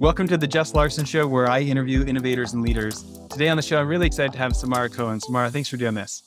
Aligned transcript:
Welcome 0.00 0.28
to 0.28 0.36
the 0.36 0.46
Jess 0.46 0.74
Larson 0.74 1.04
Show, 1.04 1.26
where 1.26 1.50
I 1.50 1.58
interview 1.58 2.04
innovators 2.04 2.52
and 2.52 2.62
leaders. 2.62 3.04
Today 3.30 3.48
on 3.48 3.56
the 3.56 3.64
show, 3.64 3.80
I'm 3.80 3.88
really 3.88 4.06
excited 4.06 4.30
to 4.30 4.38
have 4.38 4.54
Samara 4.54 4.88
Cohen. 4.88 5.18
Samara, 5.18 5.50
thanks 5.50 5.68
for 5.68 5.76
doing 5.76 5.94
this. 5.94 6.22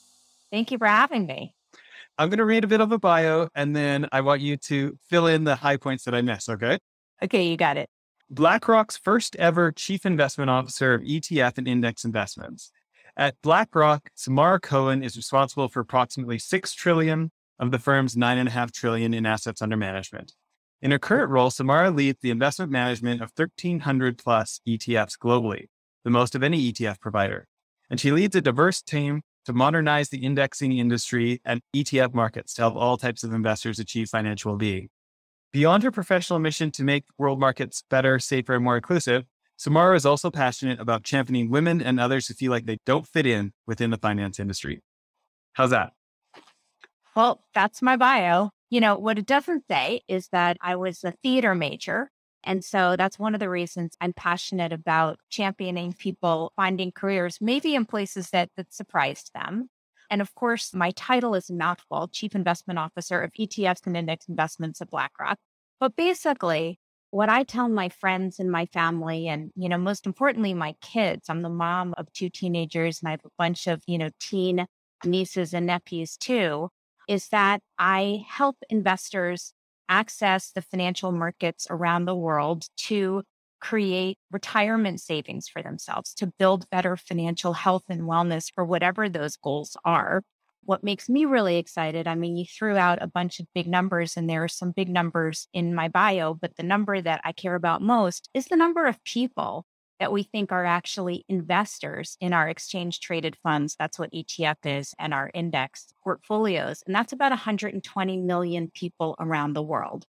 Thank 0.51 0.71
you 0.71 0.77
for 0.77 0.87
having 0.87 1.25
me. 1.25 1.55
I'm 2.17 2.27
going 2.27 2.39
to 2.39 2.45
read 2.45 2.65
a 2.65 2.67
bit 2.67 2.81
of 2.81 2.91
a 2.91 2.99
bio, 2.99 3.47
and 3.55 3.73
then 3.73 4.09
I 4.11 4.19
want 4.19 4.41
you 4.41 4.57
to 4.57 4.97
fill 5.09 5.25
in 5.25 5.45
the 5.45 5.55
high 5.55 5.77
points 5.77 6.03
that 6.03 6.13
I 6.13 6.21
miss, 6.21 6.49
okay? 6.49 6.79
Okay, 7.23 7.47
you 7.47 7.55
got 7.55 7.77
it. 7.77 7.89
BlackRock's 8.29 8.97
first 8.97 9.37
ever 9.37 9.71
chief 9.71 10.05
investment 10.05 10.49
officer 10.49 10.93
of 10.93 11.03
ETF 11.03 11.57
and 11.57 11.65
index 11.65 12.03
investments. 12.03 12.73
At 13.15 13.41
BlackRock, 13.41 14.09
Samara 14.15 14.59
Cohen 14.59 15.01
is 15.01 15.15
responsible 15.15 15.69
for 15.69 15.79
approximately 15.79 16.39
6 16.39 16.73
trillion 16.73 17.31
of 17.57 17.71
the 17.71 17.79
firm's 17.79 18.17
9.5 18.17 18.71
trillion 18.73 19.13
in 19.13 19.25
assets 19.25 19.61
under 19.61 19.77
management. 19.77 20.33
In 20.81 20.89
her 20.89 20.99
current 20.99 21.29
role, 21.29 21.51
Samara 21.51 21.91
leads 21.91 22.19
the 22.21 22.31
investment 22.31 22.71
management 22.71 23.21
of 23.21 23.31
1,300 23.35 24.17
plus 24.17 24.61
ETFs 24.67 25.15
globally, 25.17 25.67
the 26.03 26.09
most 26.09 26.33
of 26.33 26.41
any 26.41 26.71
ETF 26.71 26.99
provider. 26.99 27.47
And 27.89 27.99
she 27.99 28.11
leads 28.11 28.35
a 28.35 28.41
diverse 28.41 28.81
team 28.81 29.21
to 29.45 29.53
modernize 29.53 30.09
the 30.09 30.25
indexing 30.25 30.77
industry 30.77 31.39
and 31.45 31.61
ETF 31.75 32.13
markets 32.15 32.53
to 32.55 32.63
help 32.63 32.75
all 32.75 32.97
types 32.97 33.23
of 33.23 33.31
investors 33.33 33.77
achieve 33.77 34.09
financial 34.09 34.51
well 34.53 34.57
being. 34.57 34.89
Beyond 35.51 35.83
her 35.83 35.91
professional 35.91 36.39
mission 36.39 36.71
to 36.71 36.83
make 36.83 37.03
world 37.17 37.39
markets 37.39 37.83
better, 37.89 38.17
safer, 38.17 38.55
and 38.55 38.63
more 38.63 38.77
inclusive, 38.77 39.25
Samara 39.57 39.95
is 39.95 40.05
also 40.05 40.31
passionate 40.31 40.79
about 40.79 41.03
championing 41.03 41.51
women 41.51 41.81
and 41.81 41.99
others 41.99 42.27
who 42.27 42.33
feel 42.33 42.51
like 42.51 42.65
they 42.65 42.77
don't 42.85 43.05
fit 43.05 43.27
in 43.27 43.51
within 43.67 43.91
the 43.91 43.97
finance 43.97 44.39
industry. 44.39 44.81
How's 45.53 45.69
that? 45.69 45.91
Well, 47.15 47.43
that's 47.53 47.81
my 47.81 47.97
bio. 47.97 48.51
You 48.71 48.79
know, 48.79 48.97
what 48.97 49.19
it 49.19 49.25
doesn't 49.25 49.65
say 49.69 50.01
is 50.07 50.29
that 50.29 50.55
I 50.61 50.77
was 50.77 51.03
a 51.03 51.11
theater 51.11 51.53
major. 51.53 52.09
And 52.41 52.63
so 52.63 52.95
that's 52.95 53.19
one 53.19 53.33
of 53.33 53.41
the 53.41 53.49
reasons 53.49 53.97
I'm 53.99 54.13
passionate 54.13 54.71
about 54.71 55.19
championing 55.29 55.91
people 55.91 56.53
finding 56.55 56.93
careers, 56.93 57.39
maybe 57.41 57.75
in 57.75 57.85
places 57.85 58.29
that, 58.29 58.49
that 58.55 58.73
surprised 58.73 59.31
them. 59.35 59.69
And 60.09 60.21
of 60.21 60.33
course, 60.35 60.73
my 60.73 60.91
title 60.91 61.35
is 61.35 61.51
mouthful, 61.51 62.07
Chief 62.13 62.33
Investment 62.33 62.79
Officer 62.79 63.21
of 63.21 63.33
ETFs 63.33 63.85
and 63.85 63.97
Index 63.97 64.29
Investments 64.29 64.81
at 64.81 64.89
BlackRock. 64.89 65.37
But 65.81 65.97
basically, 65.97 66.79
what 67.09 67.27
I 67.27 67.43
tell 67.43 67.67
my 67.67 67.89
friends 67.89 68.39
and 68.39 68.49
my 68.49 68.67
family, 68.67 69.27
and, 69.27 69.51
you 69.57 69.67
know, 69.67 69.77
most 69.77 70.05
importantly, 70.05 70.53
my 70.53 70.75
kids, 70.81 71.27
I'm 71.27 71.41
the 71.41 71.49
mom 71.49 71.93
of 71.97 72.11
two 72.13 72.29
teenagers 72.29 73.01
and 73.01 73.09
I 73.09 73.11
have 73.11 73.25
a 73.25 73.29
bunch 73.37 73.67
of, 73.67 73.81
you 73.85 73.97
know, 73.97 74.11
teen 74.21 74.65
nieces 75.03 75.53
and 75.53 75.65
nephews 75.65 76.15
too 76.15 76.69
is 77.11 77.27
that 77.27 77.59
I 77.77 78.23
help 78.25 78.55
investors 78.69 79.53
access 79.89 80.49
the 80.49 80.61
financial 80.61 81.11
markets 81.11 81.67
around 81.69 82.05
the 82.05 82.15
world 82.15 82.67
to 82.77 83.23
create 83.59 84.17
retirement 84.31 85.01
savings 85.01 85.49
for 85.49 85.61
themselves, 85.61 86.13
to 86.13 86.31
build 86.39 86.69
better 86.69 86.95
financial 86.95 87.51
health 87.51 87.83
and 87.89 88.03
wellness 88.03 88.49
for 88.55 88.63
whatever 88.63 89.09
those 89.09 89.35
goals 89.35 89.75
are. 89.83 90.23
What 90.63 90.85
makes 90.85 91.09
me 91.09 91.25
really 91.25 91.57
excited, 91.57 92.07
I 92.07 92.15
mean, 92.15 92.37
you 92.37 92.45
threw 92.45 92.77
out 92.77 93.01
a 93.01 93.07
bunch 93.07 93.41
of 93.41 93.47
big 93.53 93.67
numbers, 93.67 94.15
and 94.15 94.29
there 94.29 94.45
are 94.45 94.47
some 94.47 94.71
big 94.71 94.87
numbers 94.87 95.49
in 95.53 95.75
my 95.75 95.89
bio, 95.89 96.33
but 96.33 96.55
the 96.55 96.63
number 96.63 97.01
that 97.01 97.19
I 97.25 97.33
care 97.33 97.55
about 97.55 97.81
most 97.81 98.29
is 98.33 98.45
the 98.45 98.55
number 98.55 98.85
of 98.85 99.03
people 99.03 99.65
that 100.01 100.11
we 100.11 100.23
think 100.23 100.51
are 100.51 100.65
actually 100.65 101.23
investors 101.29 102.17
in 102.19 102.33
our 102.33 102.49
exchange 102.49 103.01
traded 103.01 103.37
funds. 103.43 103.75
That's 103.77 103.99
what 103.99 104.11
ETF 104.11 104.55
is 104.65 104.95
and 104.97 105.13
our 105.13 105.29
index 105.31 105.93
portfolios. 106.03 106.81
And 106.87 106.95
that's 106.95 107.13
about 107.13 107.29
120 107.29 108.17
million 108.17 108.71
people 108.73 109.15
around 109.19 109.53
the 109.53 109.61
world. 109.61 110.07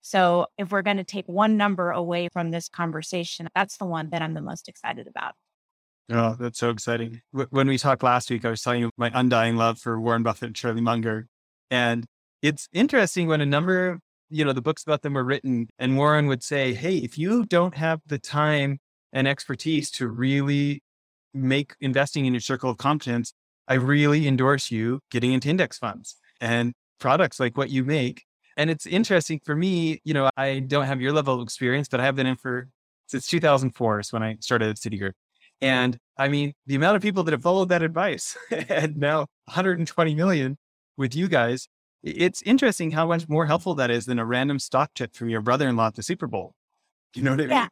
So 0.00 0.46
if 0.56 0.72
we're 0.72 0.80
going 0.80 0.96
to 0.96 1.04
take 1.04 1.26
one 1.28 1.58
number 1.58 1.90
away 1.90 2.30
from 2.32 2.52
this 2.52 2.70
conversation, 2.70 3.46
that's 3.54 3.76
the 3.76 3.84
one 3.84 4.08
that 4.10 4.22
I'm 4.22 4.32
the 4.32 4.40
most 4.40 4.66
excited 4.66 5.06
about. 5.06 5.34
Oh, 6.10 6.36
that's 6.40 6.58
so 6.58 6.70
exciting. 6.70 7.20
When 7.50 7.68
we 7.68 7.76
talked 7.76 8.02
last 8.02 8.30
week, 8.30 8.46
I 8.46 8.50
was 8.50 8.62
telling 8.62 8.80
you 8.80 8.90
my 8.96 9.10
undying 9.12 9.56
love 9.56 9.78
for 9.78 10.00
Warren 10.00 10.22
Buffett 10.22 10.46
and 10.46 10.56
Charlie 10.56 10.80
Munger. 10.80 11.26
And 11.70 12.06
it's 12.40 12.66
interesting 12.72 13.28
when 13.28 13.42
a 13.42 13.46
number, 13.46 13.98
you 14.30 14.42
know, 14.46 14.54
the 14.54 14.62
books 14.62 14.84
about 14.84 15.02
them 15.02 15.12
were 15.12 15.24
written 15.24 15.68
and 15.78 15.98
Warren 15.98 16.28
would 16.28 16.42
say, 16.42 16.72
Hey, 16.72 16.96
if 16.96 17.18
you 17.18 17.44
don't 17.44 17.74
have 17.74 18.00
the 18.06 18.18
time 18.18 18.78
and 19.14 19.26
expertise 19.26 19.90
to 19.92 20.08
really 20.08 20.82
make 21.32 21.74
investing 21.80 22.26
in 22.26 22.34
your 22.34 22.40
circle 22.40 22.68
of 22.68 22.76
competence, 22.76 23.32
I 23.66 23.74
really 23.74 24.28
endorse 24.28 24.70
you 24.70 25.00
getting 25.10 25.32
into 25.32 25.48
index 25.48 25.78
funds 25.78 26.16
and 26.40 26.74
products 27.00 27.40
like 27.40 27.56
what 27.56 27.70
you 27.70 27.84
make. 27.84 28.24
And 28.56 28.68
it's 28.68 28.86
interesting 28.86 29.40
for 29.44 29.56
me, 29.56 30.00
you 30.04 30.12
know, 30.12 30.28
I 30.36 30.58
don't 30.58 30.84
have 30.84 31.00
your 31.00 31.12
level 31.12 31.34
of 31.34 31.42
experience, 31.42 31.88
but 31.88 32.00
I 32.00 32.04
have 32.04 32.16
been 32.16 32.26
in 32.26 32.36
for 32.36 32.68
since 33.06 33.26
2004 33.26 34.00
is 34.00 34.12
when 34.12 34.22
I 34.22 34.36
started 34.40 34.68
at 34.68 34.76
Citigroup. 34.76 35.12
And 35.60 35.98
I 36.18 36.28
mean, 36.28 36.52
the 36.66 36.74
amount 36.74 36.96
of 36.96 37.02
people 37.02 37.22
that 37.24 37.32
have 37.32 37.42
followed 37.42 37.68
that 37.70 37.82
advice 37.82 38.36
and 38.50 38.96
now 38.96 39.20
120 39.46 40.14
million 40.14 40.58
with 40.96 41.14
you 41.14 41.28
guys, 41.28 41.68
it's 42.02 42.42
interesting 42.42 42.90
how 42.90 43.06
much 43.06 43.28
more 43.28 43.46
helpful 43.46 43.74
that 43.76 43.90
is 43.90 44.06
than 44.06 44.18
a 44.18 44.26
random 44.26 44.58
stock 44.58 44.90
tip 44.94 45.14
from 45.14 45.28
your 45.30 45.40
brother 45.40 45.68
in 45.68 45.76
law 45.76 45.86
at 45.86 45.94
the 45.94 46.02
Super 46.02 46.26
Bowl. 46.26 46.54
You 47.14 47.22
know 47.22 47.30
what 47.30 47.40
I 47.40 47.44
mean? 47.44 47.50
Yeah. 47.50 47.68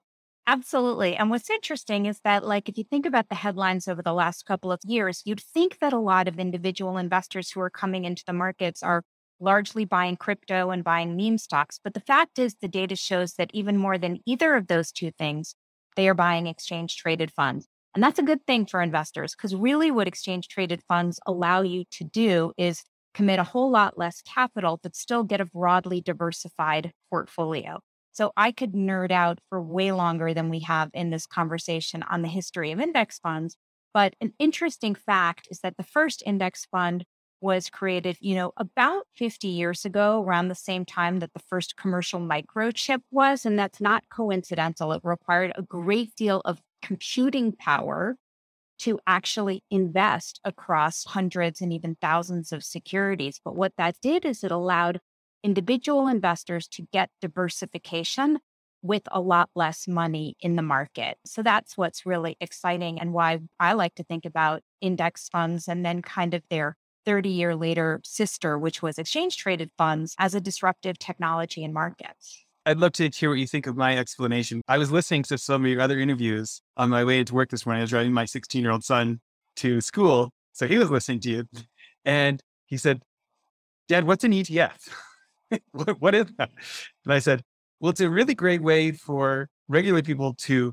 Absolutely. 0.46 1.16
And 1.16 1.30
what's 1.30 1.50
interesting 1.50 2.06
is 2.06 2.20
that, 2.24 2.44
like, 2.44 2.68
if 2.68 2.76
you 2.76 2.84
think 2.84 3.06
about 3.06 3.28
the 3.28 3.36
headlines 3.36 3.86
over 3.86 4.02
the 4.02 4.12
last 4.12 4.44
couple 4.44 4.72
of 4.72 4.80
years, 4.84 5.22
you'd 5.24 5.40
think 5.40 5.78
that 5.78 5.92
a 5.92 5.98
lot 5.98 6.26
of 6.26 6.38
individual 6.38 6.98
investors 6.98 7.50
who 7.52 7.60
are 7.60 7.70
coming 7.70 8.04
into 8.04 8.24
the 8.26 8.32
markets 8.32 8.82
are 8.82 9.04
largely 9.38 9.84
buying 9.84 10.16
crypto 10.16 10.70
and 10.70 10.82
buying 10.82 11.16
meme 11.16 11.38
stocks. 11.38 11.78
But 11.82 11.94
the 11.94 12.00
fact 12.00 12.38
is, 12.40 12.56
the 12.60 12.68
data 12.68 12.96
shows 12.96 13.34
that 13.34 13.50
even 13.54 13.76
more 13.76 13.98
than 13.98 14.18
either 14.26 14.56
of 14.56 14.66
those 14.66 14.90
two 14.90 15.12
things, 15.12 15.54
they 15.94 16.08
are 16.08 16.14
buying 16.14 16.46
exchange 16.48 16.96
traded 16.96 17.30
funds. 17.30 17.68
And 17.94 18.02
that's 18.02 18.18
a 18.18 18.22
good 18.22 18.44
thing 18.46 18.66
for 18.66 18.80
investors 18.82 19.34
because 19.36 19.54
really 19.54 19.90
what 19.90 20.08
exchange 20.08 20.48
traded 20.48 20.82
funds 20.88 21.20
allow 21.26 21.62
you 21.62 21.84
to 21.92 22.04
do 22.04 22.52
is 22.56 22.82
commit 23.14 23.38
a 23.38 23.44
whole 23.44 23.70
lot 23.70 23.98
less 23.98 24.22
capital, 24.22 24.80
but 24.82 24.96
still 24.96 25.22
get 25.22 25.40
a 25.40 25.44
broadly 25.44 26.00
diversified 26.00 26.92
portfolio. 27.10 27.80
So 28.12 28.32
I 28.36 28.52
could 28.52 28.72
nerd 28.72 29.10
out 29.10 29.38
for 29.48 29.60
way 29.62 29.92
longer 29.92 30.34
than 30.34 30.50
we 30.50 30.60
have 30.60 30.90
in 30.94 31.10
this 31.10 31.26
conversation 31.26 32.02
on 32.04 32.22
the 32.22 32.28
history 32.28 32.70
of 32.70 32.80
index 32.80 33.18
funds. 33.18 33.56
But 33.94 34.14
an 34.20 34.32
interesting 34.38 34.94
fact 34.94 35.48
is 35.50 35.60
that 35.60 35.76
the 35.76 35.82
first 35.82 36.22
index 36.24 36.66
fund 36.66 37.04
was 37.40 37.68
created, 37.68 38.16
you 38.20 38.34
know, 38.34 38.52
about 38.56 39.06
50 39.16 39.48
years 39.48 39.84
ago, 39.84 40.22
around 40.22 40.48
the 40.48 40.54
same 40.54 40.84
time 40.84 41.18
that 41.18 41.32
the 41.32 41.40
first 41.40 41.76
commercial 41.76 42.20
microchip 42.20 43.02
was. 43.10 43.44
And 43.44 43.58
that's 43.58 43.80
not 43.80 44.04
coincidental. 44.10 44.92
It 44.92 45.00
required 45.02 45.52
a 45.56 45.62
great 45.62 46.14
deal 46.14 46.40
of 46.44 46.60
computing 46.82 47.52
power 47.52 48.16
to 48.80 48.98
actually 49.06 49.62
invest 49.70 50.40
across 50.44 51.04
hundreds 51.04 51.60
and 51.60 51.72
even 51.72 51.96
thousands 52.00 52.52
of 52.52 52.64
securities. 52.64 53.40
But 53.44 53.56
what 53.56 53.74
that 53.78 53.96
did 54.02 54.24
is 54.24 54.42
it 54.42 54.50
allowed 54.50 55.00
individual 55.42 56.08
investors 56.08 56.68
to 56.68 56.86
get 56.92 57.10
diversification 57.20 58.38
with 58.82 59.02
a 59.12 59.20
lot 59.20 59.48
less 59.54 59.86
money 59.86 60.36
in 60.40 60.56
the 60.56 60.62
market. 60.62 61.16
So 61.24 61.42
that's 61.42 61.76
what's 61.76 62.04
really 62.04 62.36
exciting 62.40 63.00
and 63.00 63.12
why 63.12 63.40
I 63.60 63.74
like 63.74 63.94
to 63.94 64.04
think 64.04 64.24
about 64.24 64.62
index 64.80 65.28
funds 65.28 65.68
and 65.68 65.84
then 65.84 66.02
kind 66.02 66.34
of 66.34 66.42
their 66.50 66.76
30 67.04 67.28
year 67.28 67.54
later 67.54 68.00
sister, 68.04 68.58
which 68.58 68.82
was 68.82 68.98
exchange 68.98 69.36
traded 69.36 69.70
funds, 69.78 70.14
as 70.18 70.34
a 70.34 70.40
disruptive 70.40 70.98
technology 70.98 71.62
in 71.62 71.72
markets. 71.72 72.44
I'd 72.64 72.78
love 72.78 72.92
to 72.92 73.08
hear 73.08 73.30
what 73.30 73.38
you 73.38 73.46
think 73.46 73.66
of 73.66 73.76
my 73.76 73.96
explanation. 73.96 74.62
I 74.68 74.78
was 74.78 74.92
listening 74.92 75.24
to 75.24 75.38
some 75.38 75.64
of 75.64 75.70
your 75.70 75.80
other 75.80 75.98
interviews 75.98 76.60
on 76.76 76.90
my 76.90 77.04
way 77.04 77.24
to 77.24 77.34
work 77.34 77.50
this 77.50 77.66
morning. 77.66 77.80
I 77.80 77.84
was 77.84 77.90
driving 77.90 78.12
my 78.12 78.24
16 78.24 78.62
year 78.62 78.70
old 78.70 78.84
son 78.84 79.20
to 79.56 79.80
school. 79.80 80.30
So 80.52 80.68
he 80.68 80.78
was 80.78 80.90
listening 80.90 81.20
to 81.20 81.30
you. 81.30 81.44
And 82.04 82.40
he 82.66 82.76
said, 82.76 83.02
Dad, 83.88 84.04
what's 84.04 84.24
an 84.24 84.32
ETF? 84.32 84.88
what, 85.72 86.00
what 86.00 86.14
is 86.14 86.26
that? 86.38 86.50
And 87.04 87.12
I 87.12 87.18
said, 87.18 87.42
well, 87.80 87.90
it's 87.90 88.00
a 88.00 88.10
really 88.10 88.34
great 88.34 88.62
way 88.62 88.92
for 88.92 89.48
regular 89.68 90.02
people 90.02 90.34
to 90.34 90.72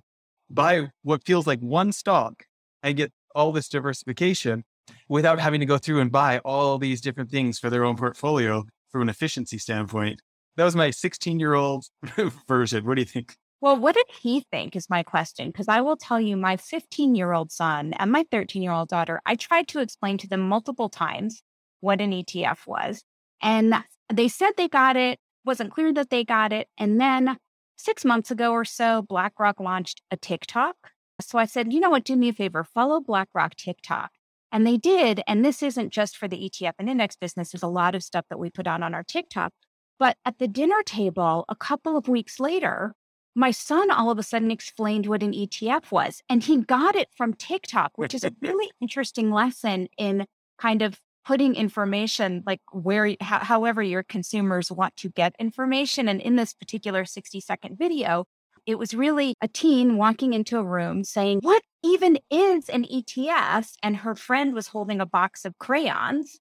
buy 0.50 0.90
what 1.04 1.26
feels 1.26 1.48
like 1.48 1.60
one 1.60 1.92
stock 1.92 2.44
and 2.84 2.98
get 2.98 3.12
all 3.36 3.52
this 3.52 3.70
diversification 3.70 4.64
without 5.08 5.40
having 5.40 5.60
to 5.60 5.66
go 5.66 5.78
through 5.78 6.00
and 6.00 6.12
buy 6.12 6.40
all 6.40 6.78
these 6.78 7.02
different 7.02 7.30
things 7.30 7.60
for 7.60 7.70
their 7.70 7.84
own 7.84 7.96
portfolio 7.96 8.66
from 8.92 9.04
an 9.04 9.10
efficiency 9.10 9.58
standpoint. 9.58 10.22
That 10.58 10.66
was 10.66 10.76
my 10.76 10.90
16 10.90 11.40
year 11.40 11.54
old 11.54 11.86
version. 12.48 12.86
What 12.86 12.96
do 12.96 13.02
you 13.02 13.06
think? 13.06 13.36
Well, 13.62 13.78
what 13.78 13.96
did 13.96 14.06
he 14.22 14.46
think 14.52 14.76
is 14.76 14.90
my 14.90 15.04
question? 15.04 15.48
Because 15.48 15.68
I 15.68 15.82
will 15.82 15.98
tell 15.98 16.20
you, 16.20 16.38
my 16.38 16.58
15 16.58 17.16
year 17.16 17.34
old 17.34 17.52
son 17.52 17.94
and 17.94 18.12
my 18.12 18.26
13 18.32 18.62
year 18.62 18.72
old 18.72 18.90
daughter, 18.90 19.22
I 19.26 19.36
tried 19.36 19.68
to 19.70 19.80
explain 19.80 20.18
to 20.20 20.28
them 20.28 20.42
multiple 20.42 20.90
times 20.90 21.44
what 21.82 22.02
an 22.02 22.12
ETF 22.12 22.68
was. 22.68 23.04
And 23.42 23.74
they 24.12 24.28
said 24.28 24.52
they 24.58 24.68
got 24.68 24.96
it, 24.96 25.20
wasn't 25.46 25.72
clear 25.72 25.94
that 25.94 26.10
they 26.10 26.24
got 26.24 26.52
it. 26.52 26.68
And 26.78 27.00
then 27.00 27.38
six 27.78 28.04
months 28.04 28.32
ago 28.32 28.52
or 28.52 28.66
so, 28.66 29.04
BlackRock 29.04 29.60
launched 29.60 30.02
a 30.12 30.18
TikTok. 30.18 30.76
So 31.22 31.38
I 31.38 31.46
said, 31.46 31.74
you 31.74 31.80
know 31.80 31.90
what, 31.90 32.04
do 32.04 32.16
me 32.16 32.30
a 32.30 32.34
favor, 32.34 32.64
follow 32.64 33.00
BlackRock 33.00 33.56
TikTok. 33.56 34.12
And 34.52 34.66
they 34.66 34.78
did. 34.78 35.22
And 35.28 35.46
this 35.46 35.62
isn't 35.62 35.92
just 35.92 36.18
for 36.18 36.28
the 36.28 36.50
ETF 36.50 36.74
and 36.80 36.90
index 36.90 37.16
business, 37.16 37.52
there's 37.52 37.64
a 37.64 37.68
lot 37.68 37.96
of 37.96 38.04
stuff 38.04 38.26
that 38.30 38.40
we 38.40 38.50
put 38.50 38.68
out 38.68 38.82
on 38.82 38.96
our 38.96 39.04
TikTok. 39.04 39.54
But 40.00 40.18
at 40.26 40.40
the 40.40 40.48
dinner 40.48 40.82
table, 40.86 41.46
a 41.50 41.56
couple 41.56 41.98
of 41.98 42.08
weeks 42.08 42.40
later, 42.40 42.94
my 43.36 43.52
son 43.52 43.92
all 43.92 44.10
of 44.10 44.18
a 44.18 44.24
sudden 44.24 44.50
explained 44.50 45.06
what 45.06 45.22
an 45.22 45.34
ETF 45.34 45.92
was, 45.92 46.22
and 46.30 46.44
he 46.44 46.58
got 46.58 46.96
it 46.96 47.10
from 47.16 47.34
TikTok, 47.34 47.92
which 47.96 48.14
is 48.14 48.24
a 48.24 48.34
really 48.42 48.72
interesting 48.82 49.32
lesson 49.32 49.88
in 49.98 50.26
kind 50.58 50.82
of 50.82 51.00
putting 51.30 51.54
information 51.54 52.42
like 52.48 52.60
where, 52.72 53.16
however, 53.22 53.84
your 53.84 54.02
consumers 54.02 54.72
want 54.72 54.96
to 54.98 55.10
get 55.10 55.36
information. 55.38 56.10
And 56.10 56.20
in 56.20 56.38
this 56.38 56.56
particular 56.56 57.06
60 57.06 57.40
second 57.40 57.78
video, 57.78 58.26
it 58.66 58.80
was 58.80 58.96
really 58.96 59.36
a 59.40 59.48
teen 59.48 59.98
walking 59.98 60.34
into 60.34 60.58
a 60.58 60.64
room 60.64 61.04
saying, 61.04 61.42
What 61.44 61.62
even 61.84 62.18
is 62.32 62.68
an 62.68 62.84
ETF? 62.84 63.70
And 63.84 63.98
her 63.98 64.16
friend 64.16 64.56
was 64.56 64.70
holding 64.70 65.00
a 65.00 65.06
box 65.06 65.46
of 65.46 65.56
crayons. 65.60 66.40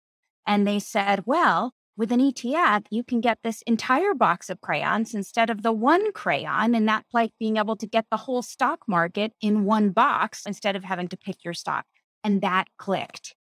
And 0.47 0.65
they 0.65 0.79
said, 0.79 1.23
Well, 1.25 1.73
with 1.97 2.13
an 2.13 2.21
ETF, 2.21 2.85
you 2.89 3.03
can 3.03 3.19
get 3.19 3.39
this 3.43 3.61
entire 3.63 4.13
box 4.13 4.49
of 4.49 4.61
crayons 4.61 5.13
instead 5.13 5.49
of 5.49 5.63
the 5.63 5.73
one 5.73 6.13
crayon. 6.13 6.73
And 6.73 6.87
that's 6.87 7.13
like 7.13 7.33
being 7.41 7.57
able 7.57 7.75
to 7.75 7.87
get 7.87 8.05
the 8.09 8.15
whole 8.15 8.41
stock 8.41 8.79
market 8.87 9.33
in 9.41 9.65
one 9.65 9.89
box 9.89 10.45
instead 10.45 10.77
of 10.77 10.85
having 10.85 11.09
to 11.09 11.17
pick 11.17 11.43
your 11.43 11.53
stock. 11.53 11.83
And 12.23 12.39
that 12.39 12.69
clicked. 12.77 13.35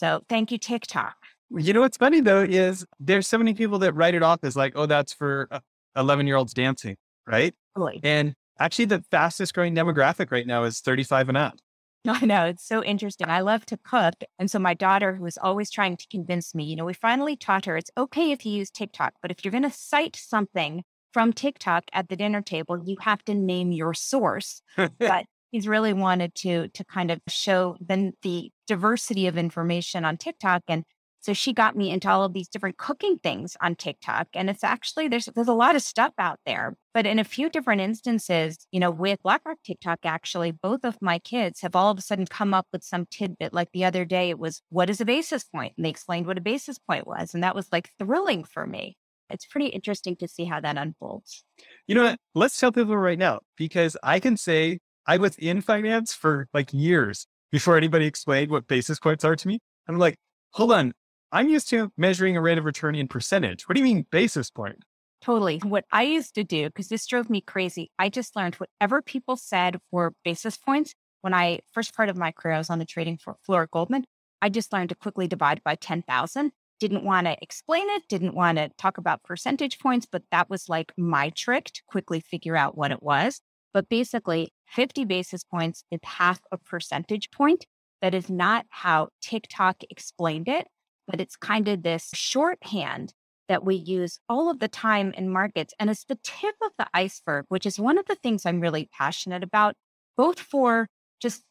So 0.00 0.22
thank 0.30 0.50
you, 0.50 0.56
TikTok. 0.56 1.14
You 1.50 1.74
know 1.74 1.80
what's 1.80 1.98
funny 1.98 2.20
though 2.20 2.40
is 2.40 2.86
there's 2.98 3.28
so 3.28 3.36
many 3.36 3.52
people 3.52 3.78
that 3.80 3.92
write 3.92 4.14
it 4.14 4.22
off 4.22 4.38
as 4.44 4.56
like, 4.56 4.72
oh, 4.74 4.86
that's 4.86 5.12
for 5.12 5.46
11 5.94 6.26
year 6.26 6.36
olds 6.36 6.54
dancing, 6.54 6.96
right? 7.26 7.54
Totally. 7.76 8.00
And 8.02 8.34
actually, 8.58 8.86
the 8.86 9.04
fastest 9.10 9.52
growing 9.52 9.74
demographic 9.74 10.30
right 10.30 10.46
now 10.46 10.64
is 10.64 10.80
35 10.80 11.28
and 11.28 11.36
up. 11.36 11.58
I 12.08 12.24
know. 12.24 12.46
It's 12.46 12.66
so 12.66 12.82
interesting. 12.82 13.28
I 13.28 13.40
love 13.40 13.66
to 13.66 13.76
cook. 13.76 14.14
And 14.38 14.50
so 14.50 14.58
my 14.58 14.72
daughter, 14.72 15.16
who 15.16 15.22
was 15.22 15.36
always 15.36 15.70
trying 15.70 15.98
to 15.98 16.06
convince 16.10 16.54
me, 16.54 16.64
you 16.64 16.76
know, 16.76 16.86
we 16.86 16.94
finally 16.94 17.36
taught 17.36 17.66
her 17.66 17.76
it's 17.76 17.90
okay 17.98 18.30
if 18.32 18.46
you 18.46 18.52
use 18.52 18.70
TikTok, 18.70 19.12
but 19.20 19.30
if 19.30 19.44
you're 19.44 19.52
going 19.52 19.64
to 19.64 19.70
cite 19.70 20.16
something 20.16 20.82
from 21.12 21.34
TikTok 21.34 21.84
at 21.92 22.08
the 22.08 22.16
dinner 22.16 22.40
table, 22.40 22.82
you 22.82 22.96
have 23.02 23.22
to 23.26 23.34
name 23.34 23.70
your 23.70 23.92
source. 23.92 24.62
but 24.76 25.26
he's 25.50 25.68
really 25.68 25.92
wanted 25.92 26.34
to 26.36 26.68
to 26.68 26.84
kind 26.84 27.10
of 27.10 27.20
show 27.28 27.76
the, 27.80 28.12
the 28.22 28.50
diversity 28.66 29.26
of 29.26 29.36
information 29.36 30.04
on 30.04 30.16
TikTok. 30.16 30.62
And 30.68 30.84
so 31.22 31.34
she 31.34 31.52
got 31.52 31.76
me 31.76 31.90
into 31.90 32.08
all 32.08 32.24
of 32.24 32.32
these 32.32 32.48
different 32.48 32.78
cooking 32.78 33.18
things 33.18 33.54
on 33.60 33.74
TikTok. 33.74 34.28
And 34.32 34.48
it's 34.48 34.64
actually, 34.64 35.06
there's, 35.06 35.26
there's 35.26 35.48
a 35.48 35.52
lot 35.52 35.76
of 35.76 35.82
stuff 35.82 36.14
out 36.18 36.40
there. 36.46 36.78
But 36.94 37.04
in 37.04 37.18
a 37.18 37.24
few 37.24 37.50
different 37.50 37.82
instances, 37.82 38.66
you 38.72 38.80
know, 38.80 38.90
with 38.90 39.22
BlackRock 39.22 39.58
TikTok, 39.62 39.98
actually, 40.04 40.50
both 40.50 40.82
of 40.82 40.96
my 41.02 41.18
kids 41.18 41.60
have 41.60 41.76
all 41.76 41.90
of 41.90 41.98
a 41.98 42.00
sudden 42.00 42.24
come 42.24 42.54
up 42.54 42.68
with 42.72 42.82
some 42.82 43.04
tidbit. 43.10 43.52
Like 43.52 43.68
the 43.72 43.84
other 43.84 44.06
day, 44.06 44.30
it 44.30 44.38
was, 44.38 44.62
what 44.70 44.88
is 44.88 44.98
a 45.02 45.04
basis 45.04 45.44
point? 45.44 45.74
And 45.76 45.84
they 45.84 45.90
explained 45.90 46.26
what 46.26 46.38
a 46.38 46.40
basis 46.40 46.78
point 46.78 47.06
was. 47.06 47.34
And 47.34 47.42
that 47.42 47.54
was 47.54 47.68
like 47.70 47.90
thrilling 47.98 48.42
for 48.44 48.66
me. 48.66 48.96
It's 49.28 49.44
pretty 49.44 49.66
interesting 49.66 50.16
to 50.16 50.26
see 50.26 50.46
how 50.46 50.60
that 50.60 50.78
unfolds. 50.78 51.44
You 51.86 51.96
know? 51.96 52.16
Let's 52.34 52.58
tell 52.58 52.72
people 52.72 52.96
right 52.96 53.18
now, 53.18 53.40
because 53.58 53.94
I 54.02 54.20
can 54.20 54.38
say 54.38 54.78
I 55.10 55.16
was 55.16 55.34
in 55.38 55.60
finance 55.60 56.14
for 56.14 56.46
like 56.54 56.72
years 56.72 57.26
before 57.50 57.76
anybody 57.76 58.06
explained 58.06 58.52
what 58.52 58.68
basis 58.68 59.00
points 59.00 59.24
are 59.24 59.34
to 59.34 59.48
me. 59.48 59.58
I'm 59.88 59.98
like, 59.98 60.14
hold 60.52 60.70
on, 60.70 60.92
I'm 61.32 61.48
used 61.48 61.68
to 61.70 61.90
measuring 61.96 62.36
a 62.36 62.40
rate 62.40 62.58
of 62.58 62.64
return 62.64 62.94
in 62.94 63.08
percentage. 63.08 63.68
What 63.68 63.74
do 63.74 63.80
you 63.80 63.84
mean 63.92 64.06
basis 64.12 64.52
point? 64.52 64.84
Totally. 65.20 65.58
What 65.64 65.84
I 65.90 66.04
used 66.04 66.36
to 66.36 66.44
do, 66.44 66.68
because 66.68 66.86
this 66.86 67.08
drove 67.08 67.28
me 67.28 67.40
crazy, 67.40 67.90
I 67.98 68.08
just 68.08 68.36
learned 68.36 68.54
whatever 68.54 69.02
people 69.02 69.36
said 69.36 69.80
were 69.90 70.14
basis 70.24 70.56
points. 70.56 70.94
When 71.22 71.34
I 71.34 71.58
first 71.72 71.92
part 71.92 72.08
of 72.08 72.16
my 72.16 72.30
career, 72.30 72.54
I 72.54 72.58
was 72.58 72.70
on 72.70 72.78
the 72.78 72.84
trading 72.84 73.18
floor 73.44 73.64
at 73.64 73.70
Goldman. 73.72 74.04
I 74.40 74.48
just 74.48 74.72
learned 74.72 74.90
to 74.90 74.94
quickly 74.94 75.26
divide 75.26 75.60
by 75.64 75.74
10,000. 75.74 76.52
Didn't 76.78 77.02
want 77.02 77.26
to 77.26 77.36
explain 77.42 77.90
it, 77.90 78.04
didn't 78.08 78.36
want 78.36 78.58
to 78.58 78.70
talk 78.78 78.96
about 78.96 79.24
percentage 79.24 79.80
points, 79.80 80.06
but 80.06 80.22
that 80.30 80.48
was 80.48 80.68
like 80.68 80.92
my 80.96 81.30
trick 81.30 81.64
to 81.64 81.82
quickly 81.88 82.20
figure 82.20 82.56
out 82.56 82.78
what 82.78 82.92
it 82.92 83.02
was. 83.02 83.40
But 83.74 83.88
basically, 83.88 84.52
50 84.70 85.04
basis 85.04 85.44
points 85.44 85.84
is 85.90 86.00
half 86.04 86.40
a 86.52 86.58
percentage 86.58 87.30
point. 87.30 87.66
That 88.02 88.14
is 88.14 88.30
not 88.30 88.66
how 88.70 89.08
TikTok 89.20 89.82
explained 89.90 90.48
it 90.48 90.66
but 91.10 91.20
it's 91.20 91.36
kind 91.36 91.66
of 91.68 91.82
this 91.82 92.10
shorthand 92.14 93.12
that 93.48 93.64
we 93.64 93.74
use 93.74 94.20
all 94.28 94.48
of 94.48 94.60
the 94.60 94.68
time 94.68 95.12
in 95.16 95.28
markets. 95.28 95.74
And 95.78 95.90
it's 95.90 96.04
the 96.04 96.18
tip 96.22 96.54
of 96.62 96.70
the 96.78 96.86
iceberg, 96.94 97.46
which 97.48 97.66
is 97.66 97.80
one 97.80 97.98
of 97.98 98.06
the 98.06 98.14
things 98.14 98.46
I'm 98.46 98.60
really 98.60 98.88
passionate 98.96 99.42
about, 99.42 99.74
both 100.16 100.38
for 100.38 100.86
just 101.20 101.42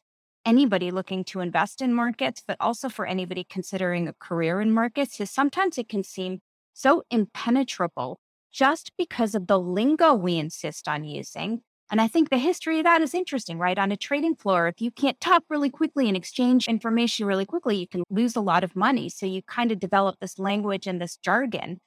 anybody 0.46 0.90
looking 0.90 1.24
to 1.24 1.40
invest 1.40 1.82
in 1.82 1.92
markets, 1.92 2.42
but 2.46 2.56
also 2.58 2.88
for 2.88 3.04
anybody 3.04 3.44
considering 3.48 4.08
a 4.08 4.14
career 4.14 4.62
in 4.62 4.72
markets, 4.72 5.20
is 5.20 5.30
sometimes 5.30 5.76
it 5.76 5.90
can 5.90 6.02
seem 6.02 6.40
so 6.72 7.02
impenetrable 7.10 8.18
just 8.50 8.92
because 8.96 9.34
of 9.34 9.46
the 9.46 9.60
lingo 9.60 10.14
we 10.14 10.38
insist 10.38 10.88
on 10.88 11.04
using 11.04 11.60
and 11.90 12.00
I 12.00 12.06
think 12.06 12.30
the 12.30 12.38
history 12.38 12.78
of 12.78 12.84
that 12.84 13.02
is 13.02 13.14
interesting, 13.14 13.58
right? 13.58 13.78
On 13.78 13.90
a 13.90 13.96
trading 13.96 14.36
floor, 14.36 14.68
if 14.68 14.80
you 14.80 14.90
can't 14.90 15.20
talk 15.20 15.42
really 15.50 15.70
quickly 15.70 16.06
and 16.06 16.16
exchange 16.16 16.68
information 16.68 17.26
really 17.26 17.46
quickly, 17.46 17.76
you 17.76 17.88
can 17.88 18.04
lose 18.08 18.36
a 18.36 18.40
lot 18.40 18.62
of 18.62 18.76
money. 18.76 19.08
So 19.08 19.26
you 19.26 19.42
kind 19.42 19.72
of 19.72 19.80
develop 19.80 20.16
this 20.20 20.38
language 20.38 20.86
and 20.86 21.00
this 21.00 21.16
jargon. 21.16 21.80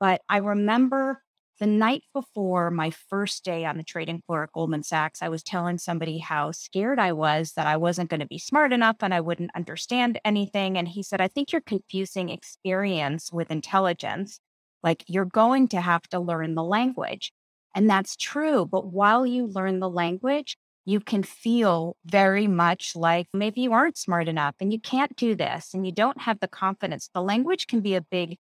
But 0.00 0.22
I 0.28 0.38
remember 0.38 1.22
the 1.60 1.66
night 1.66 2.02
before 2.12 2.70
my 2.72 2.90
first 2.90 3.44
day 3.44 3.64
on 3.64 3.76
the 3.76 3.84
trading 3.84 4.22
floor 4.26 4.42
at 4.42 4.52
Goldman 4.52 4.82
Sachs, 4.82 5.22
I 5.22 5.28
was 5.28 5.44
telling 5.44 5.78
somebody 5.78 6.18
how 6.18 6.50
scared 6.50 6.98
I 6.98 7.12
was 7.12 7.52
that 7.52 7.68
I 7.68 7.76
wasn't 7.76 8.10
going 8.10 8.20
to 8.20 8.26
be 8.26 8.40
smart 8.40 8.72
enough 8.72 8.96
and 9.00 9.14
I 9.14 9.20
wouldn't 9.20 9.52
understand 9.54 10.18
anything. 10.24 10.76
And 10.76 10.88
he 10.88 11.02
said, 11.02 11.20
I 11.20 11.28
think 11.28 11.52
you're 11.52 11.60
confusing 11.60 12.28
experience 12.28 13.30
with 13.32 13.52
intelligence. 13.52 14.40
Like 14.82 15.04
you're 15.06 15.24
going 15.24 15.68
to 15.68 15.80
have 15.80 16.02
to 16.08 16.18
learn 16.18 16.56
the 16.56 16.64
language. 16.64 17.32
And 17.74 17.88
that's 17.90 18.16
true. 18.16 18.66
But 18.66 18.86
while 18.86 19.26
you 19.26 19.46
learn 19.46 19.80
the 19.80 19.90
language, 19.90 20.56
you 20.84 21.00
can 21.00 21.22
feel 21.22 21.96
very 22.04 22.46
much 22.46 22.94
like 22.94 23.26
maybe 23.32 23.62
you 23.62 23.72
aren't 23.72 23.96
smart 23.96 24.28
enough 24.28 24.54
and 24.60 24.72
you 24.72 24.78
can't 24.80 25.16
do 25.16 25.34
this 25.34 25.72
and 25.74 25.86
you 25.86 25.92
don't 25.92 26.20
have 26.22 26.40
the 26.40 26.48
confidence. 26.48 27.08
The 27.14 27.22
language 27.22 27.66
can 27.66 27.80
be 27.80 27.94
a 27.94 28.02
big 28.02 28.36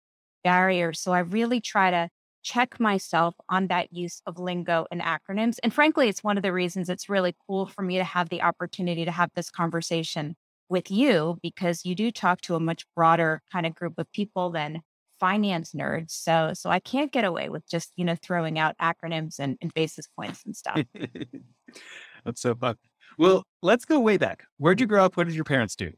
barrier. 0.45 0.93
So 0.93 1.13
I 1.13 1.19
really 1.21 1.61
try 1.61 1.91
to 1.91 2.09
check 2.45 2.79
myself 2.79 3.35
on 3.49 3.67
that 3.67 3.93
use 3.93 4.23
of 4.25 4.39
lingo 4.39 4.87
and 4.93 5.01
acronyms. 5.01 5.59
And 5.63 5.75
frankly, 5.75 6.09
it's 6.09 6.23
one 6.23 6.37
of 6.37 6.43
the 6.45 6.53
reasons 6.53 6.89
it's 6.89 7.09
really 7.09 7.35
cool 7.47 7.67
for 7.67 7.83
me 7.83 7.99
to 7.99 8.05
have 8.05 8.29
the 8.29 8.43
opportunity 8.43 9.05
to 9.05 9.11
have 9.11 9.31
this 9.35 9.51
conversation 9.51 10.37
with 10.69 10.91
you 10.91 11.39
because 11.43 11.85
you 11.85 11.95
do 11.95 12.11
talk 12.13 12.41
to 12.43 12.55
a 12.55 12.61
much 12.61 12.85
broader 12.95 13.43
kind 13.53 13.67
of 13.67 13.75
group 13.75 13.95
of 13.99 14.11
people 14.13 14.51
than 14.51 14.83
finance 15.21 15.73
nerds. 15.73 16.11
So 16.11 16.53
so 16.55 16.71
I 16.71 16.81
can't 16.81 17.13
get 17.13 17.25
away 17.25 17.49
with 17.49 17.69
just, 17.69 17.93
you 17.97 18.05
know, 18.05 18.17
throwing 18.21 18.59
out 18.59 18.77
acronyms 18.79 19.39
and, 19.39 19.57
and 19.61 19.73
basis 19.75 20.07
points 20.07 20.45
and 20.45 20.57
stuff. 20.57 20.81
That's 22.25 22.41
so 22.41 22.55
fun. 22.55 22.77
Well, 23.19 23.45
let's 23.63 23.85
go 23.85 23.99
way 24.01 24.17
back. 24.17 24.45
Where'd 24.59 24.81
you 24.81 24.87
grow 24.87 25.05
up? 25.05 25.17
What 25.17 25.27
did 25.27 25.35
your 25.35 25.45
parents 25.45 25.75
do? 25.75 25.93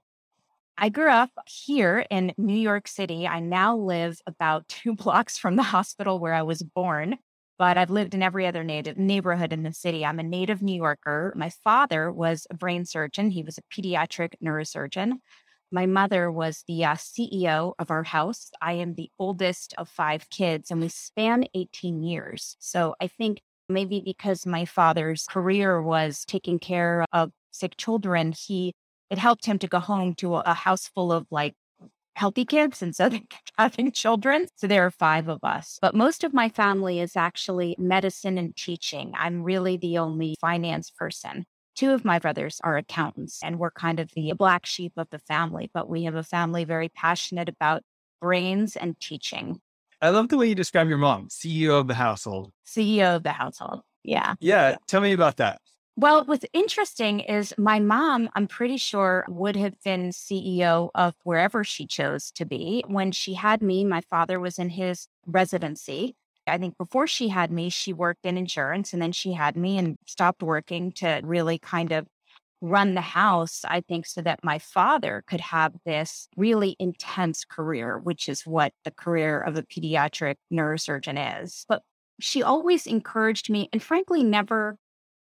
I 0.83 0.89
grew 0.89 1.11
up 1.11 1.31
here 1.47 2.07
in 2.11 2.33
New 2.39 2.59
York 2.59 2.89
City. 2.89 3.29
I 3.29 3.41
now 3.41 3.77
live 3.77 4.19
about 4.27 4.67
two 4.69 4.95
blocks 4.95 5.37
from 5.37 5.57
the 5.57 5.63
hospital 5.63 6.19
where 6.19 6.33
I 6.33 6.43
was 6.43 6.63
born, 6.63 7.19
but 7.59 7.77
I've 7.77 7.91
lived 7.91 8.15
in 8.15 8.23
every 8.23 8.47
other 8.47 8.65
native 8.65 8.97
neighborhood 8.97 9.53
in 9.53 9.63
the 9.63 9.75
city. 9.75 10.07
I'm 10.07 10.19
a 10.19 10.23
native 10.23 10.63
New 10.63 10.77
Yorker. 10.77 11.35
My 11.37 11.51
father 11.63 12.11
was 12.11 12.47
a 12.51 12.55
brain 12.55 12.87
surgeon. 12.87 13.31
He 13.31 13.43
was 13.43 13.59
a 13.59 13.63
pediatric 13.75 14.35
neurosurgeon. 14.43 15.19
My 15.73 15.87
mother 15.87 16.31
was 16.33 16.65
the 16.67 16.85
uh, 16.85 16.95
CEO 16.95 17.75
of 17.79 17.91
our 17.91 18.03
house. 18.03 18.51
I 18.61 18.73
am 18.75 18.95
the 18.95 19.11
oldest 19.19 19.75
of 19.79 19.89
five 19.89 20.29
kids, 20.31 20.71
and 20.71 20.81
we 20.81 20.89
span 20.89 21.45
18 21.55 22.03
years. 22.03 22.57
So 22.59 22.97
I 23.01 23.07
think 23.07 23.41
maybe 23.69 24.03
because 24.05 24.47
my 24.47 24.65
father's 24.65 25.27
career 25.31 25.81
was 25.81 26.25
taking 26.25 26.59
care 26.59 27.05
of 27.13 27.31
sick 27.53 27.77
children, 27.77 28.33
he 28.33 28.75
it 29.11 29.19
helped 29.19 29.47
him 29.47 29.59
to 29.59 29.67
go 29.67 29.81
home 29.81 30.15
to 30.17 30.37
a, 30.37 30.43
a 30.47 30.55
house 30.55 30.89
full 30.89 31.13
of 31.13 31.27
like 31.31 31.55
healthy 32.15 32.45
kids. 32.45 32.83
And 32.83 32.95
so 32.95 33.09
they 33.11 33.21
kept 33.21 33.53
having 33.59 33.93
children. 33.93 34.47
So 34.57 34.67
there 34.67 34.85
are 34.87 34.91
five 34.91 35.29
of 35.29 35.41
us. 35.43 35.79
But 35.81 35.95
most 35.95 36.25
of 36.25 36.35
my 36.35 36.49
family 36.49 37.01
is 37.01 37.17
actually 37.17 37.75
medicine 37.79 38.39
and 38.39 38.55
teaching. 38.57 39.13
I'm 39.17 39.43
really 39.43 39.77
the 39.77 39.99
only 39.99 40.37
finance 40.41 40.91
person. 40.91 41.47
Two 41.77 41.93
of 41.93 42.05
my 42.05 42.19
brothers 42.19 42.61
are 42.63 42.77
accountants, 42.77 43.41
and 43.43 43.59
we're 43.59 43.71
kind 43.71 44.01
of 44.01 44.11
the 44.15 44.33
black 44.33 44.67
sheep 44.67 44.93
of 44.97 45.09
the 45.11 45.19
family, 45.19 45.71
but 45.73 45.89
we 45.89 46.05
have 46.05 46.15
a 46.15 46.23
family 46.23 46.65
very 46.65 46.89
passionate 46.89 47.49
about 47.49 47.83
brains 48.21 48.77
and 48.77 48.99
teaching. 49.01 49.61
I 50.03 50.11
love 50.11 50.29
the 50.29 50.37
way 50.37 50.49
you 50.49 50.55
describe 50.55 50.89
your 50.89 50.99
mom, 50.99 51.29
CEO 51.29 51.79
of 51.81 51.87
the 51.87 51.95
household. 51.95 52.53
CEO 52.67 53.17
of 53.17 53.23
the 53.23 53.33
household. 53.33 53.83
Yeah. 54.03 54.35
Yeah. 54.41 54.77
Tell 54.87 55.01
me 55.01 55.13
about 55.13 55.37
that. 55.37 55.61
Well, 55.97 56.25
what's 56.25 56.47
interesting 56.55 57.21
is 57.21 57.53
my 57.59 57.79
mom, 57.79 58.31
I'm 58.35 58.47
pretty 58.47 58.79
sure, 58.79 59.27
would 59.29 59.57
have 59.57 59.75
been 59.83 60.11
CEO 60.11 60.89
of 60.95 61.15
wherever 61.25 61.63
she 61.65 61.87
chose 61.87 62.31
to 62.33 62.47
be. 62.47 62.83
When 62.87 63.13
she 63.13 63.35
had 63.35 63.61
me, 63.61 63.85
my 63.85 64.01
father 64.09 64.41
was 64.41 64.59
in 64.59 64.71
his 64.71 65.09
residency. 65.27 66.17
I 66.51 66.59
think 66.59 66.77
before 66.79 67.07
she 67.07 67.29
had 67.29 67.51
me, 67.51 67.71
she 67.71 67.93
worked 67.93 68.27
in 68.27 68.37
insurance 68.37 68.93
and 68.93 69.01
then 69.03 69.13
she 69.13 69.33
had 69.33 69.57
me 69.57 69.79
and 69.79 69.97
stopped 70.07 70.43
working 70.43 70.93
to 70.93 71.21
really 71.25 71.59
kind 71.59 71.93
of 71.93 72.07
run 72.61 72.95
the 72.95 73.01
house, 73.01 73.63
I 73.65 73.81
think, 73.81 74.07
so 74.07 74.21
that 74.23 74.45
my 74.45 74.59
father 74.59 75.25
could 75.27 75.41
have 75.41 75.75
this 75.87 76.29
really 76.37 76.77
intense 76.79 77.45
career, 77.45 77.99
which 77.99 78.29
is 78.29 78.43
what 78.47 78.73
the 78.85 78.91
career 78.91 79.41
of 79.41 79.57
a 79.57 79.63
pediatric 79.63 80.37
neurosurgeon 80.53 81.43
is. 81.43 81.65
But 81.69 81.83
she 82.21 82.43
always 82.43 82.87
encouraged 82.87 83.49
me 83.51 83.69
and 83.73 83.83
frankly 83.83 84.23
never 84.23 84.77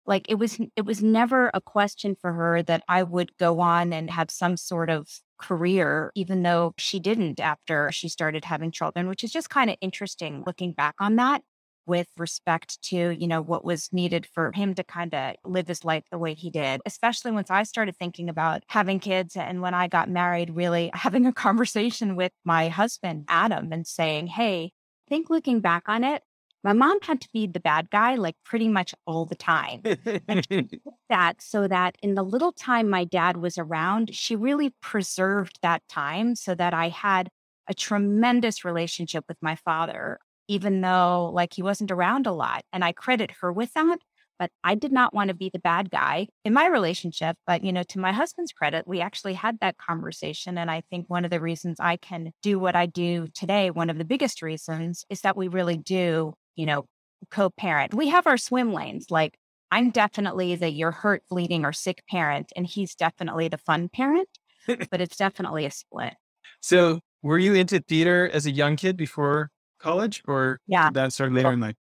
like 0.07 0.27
it 0.29 0.37
was 0.37 0.59
it 0.77 0.85
was 0.85 1.03
never 1.03 1.51
a 1.55 1.61
question 1.61 2.17
for 2.21 2.33
her 2.33 2.63
that 2.63 2.83
I 2.89 3.03
would 3.03 3.37
go 3.39 3.61
on 3.61 3.93
and 3.93 4.11
have 4.11 4.31
some 4.31 4.57
sort 4.57 4.91
of 4.91 5.09
career 5.39 6.13
even 6.15 6.43
though 6.43 6.75
she 6.79 6.99
didn't 6.99 7.41
after 7.41 7.91
she 7.93 8.09
started 8.09 8.45
having 8.45 8.71
children 8.71 9.07
which 9.09 9.23
is 9.23 9.31
just 9.31 9.51
kind 9.51 9.69
of 9.69 9.77
interesting 9.81 10.43
looking 10.47 10.73
back 10.73 10.95
on 10.99 11.17
that 11.17 11.43
with 11.87 12.09
respect 12.17 12.81
to 12.83 13.11
you 13.11 13.27
know 13.27 13.43
what 13.43 13.65
was 13.65 13.89
needed 13.93 14.27
for 14.27 14.51
him 14.53 14.75
to 14.75 14.83
kind 14.83 15.15
of 15.15 15.35
live 15.45 15.69
his 15.69 15.85
life 15.85 16.05
the 16.11 16.19
way 16.19 16.33
he 16.33 16.49
did 16.51 16.81
especially 16.87 17.31
once 17.33 17.51
i 17.51 17.63
started 17.63 17.95
thinking 17.97 18.31
about 18.31 18.63
having 18.69 18.99
kids 18.99 19.37
and 19.37 19.61
when 19.61 19.75
i 19.75 19.87
got 19.87 20.09
married 20.09 20.51
really 20.51 20.91
having 20.95 21.27
a 21.27 21.33
conversation 21.33 22.17
with 22.17 22.33
my 22.45 22.69
husband 22.69 23.25
adam 23.29 23.73
and 23.73 23.87
saying 23.87 24.27
hey 24.27 24.73
I 25.07 25.09
think 25.09 25.31
looking 25.31 25.61
back 25.61 25.85
on 25.87 26.03
it 26.03 26.23
my 26.67 26.73
mom 26.73 26.99
had 27.01 27.21
to 27.21 27.29
be 27.33 27.47
the 27.47 27.61
bad 27.61 27.91
guy 27.91 28.17
like 28.17 28.35
pretty 28.45 28.67
much 28.67 28.93
all 29.07 29.25
the 29.25 29.37
time. 29.37 29.83
that 31.09 31.41
so 31.41 31.69
that 31.69 31.95
in 32.03 32.17
the 32.17 32.25
little 32.25 32.51
time 32.51 32.91
my 32.91 33.05
dad 33.05 33.37
was 33.37 33.57
around, 33.57 34.13
she 34.13 34.35
really 34.35 34.75
preserved 34.83 35.61
that 35.63 35.83
time 35.89 36.35
so 36.35 36.57
that 36.57 36.75
I 36.75 36.89
had 36.89 37.29
a 37.69 37.75
tremendous 37.75 38.65
relationship 38.65 39.25
with 39.29 39.37
my 39.41 39.55
father, 39.55 40.19
even 40.49 40.81
though 40.81 41.31
like 41.33 41.55
he 41.55 41.63
wasn't 41.63 41.93
around 41.93 42.27
a 42.27 42.33
lot. 42.33 42.65
And 42.73 42.85
I 42.85 42.91
credit 42.91 43.31
her 43.43 43.53
with 43.53 43.73
that. 43.75 44.01
But 44.37 44.51
I 44.65 44.75
did 44.75 44.91
not 44.91 45.15
want 45.15 45.29
to 45.29 45.35
be 45.35 45.49
the 45.49 45.61
bad 45.61 45.89
guy 45.89 46.27
in 46.45 46.53
my 46.53 46.67
relationship. 46.67 47.37
But, 47.47 47.63
you 47.63 47.73
know, 47.73 47.85
to 47.85 48.01
my 48.01 48.13
husband's 48.13 48.53
credit, 48.53 48.89
we 48.89 49.01
actually 49.01 49.35
had 49.35 49.61
that 49.61 49.79
conversation. 49.79 50.59
And 50.59 50.69
I 50.69 50.83
think 50.91 51.09
one 51.09 51.25
of 51.25 51.31
the 51.31 51.41
reasons 51.41 51.79
I 51.79 51.97
can 51.97 52.33
do 52.43 52.59
what 52.59 52.75
I 52.75 52.87
do 52.87 53.29
today, 53.35 53.71
one 53.71 53.89
of 53.89 53.99
the 53.99 54.05
biggest 54.05 54.43
reasons 54.43 55.05
is 55.09 55.21
that 55.21 55.37
we 55.37 55.47
really 55.47 55.77
do 55.79 56.35
you 56.57 56.67
know, 56.67 56.87
co 57.31 57.51
parent. 57.51 57.95
We 57.95 58.09
have 58.09 58.27
our 58.27 58.37
swim 58.37 58.73
lanes. 58.73 59.11
Like 59.11 59.39
I'm 59.71 59.91
definitely 59.91 60.55
the 60.57 60.71
you're 60.71 60.93
hurt, 60.93 61.23
bleeding, 61.29 61.65
or 61.65 61.73
sick 61.73 62.03
parent, 62.09 62.53
and 62.57 62.67
he's 62.67 62.95
definitely 62.95 63.49
the 63.49 63.59
fun 63.59 63.89
parent, 63.89 64.29
but 64.67 65.01
it's 65.01 65.17
definitely 65.17 65.65
a 65.67 65.71
split. 65.71 66.15
So 66.61 67.01
were 67.23 67.39
you 67.39 67.55
into 67.55 67.81
theater 67.81 68.31
as 68.33 68.47
a 68.47 68.51
young 68.51 68.77
kid 68.77 68.97
before 68.97 69.51
college 69.79 70.23
or 70.27 70.61
yeah. 70.67 70.91
that 70.91 71.13
started 71.13 71.35
later 71.35 71.53
in 71.53 71.61
life? 71.61 71.77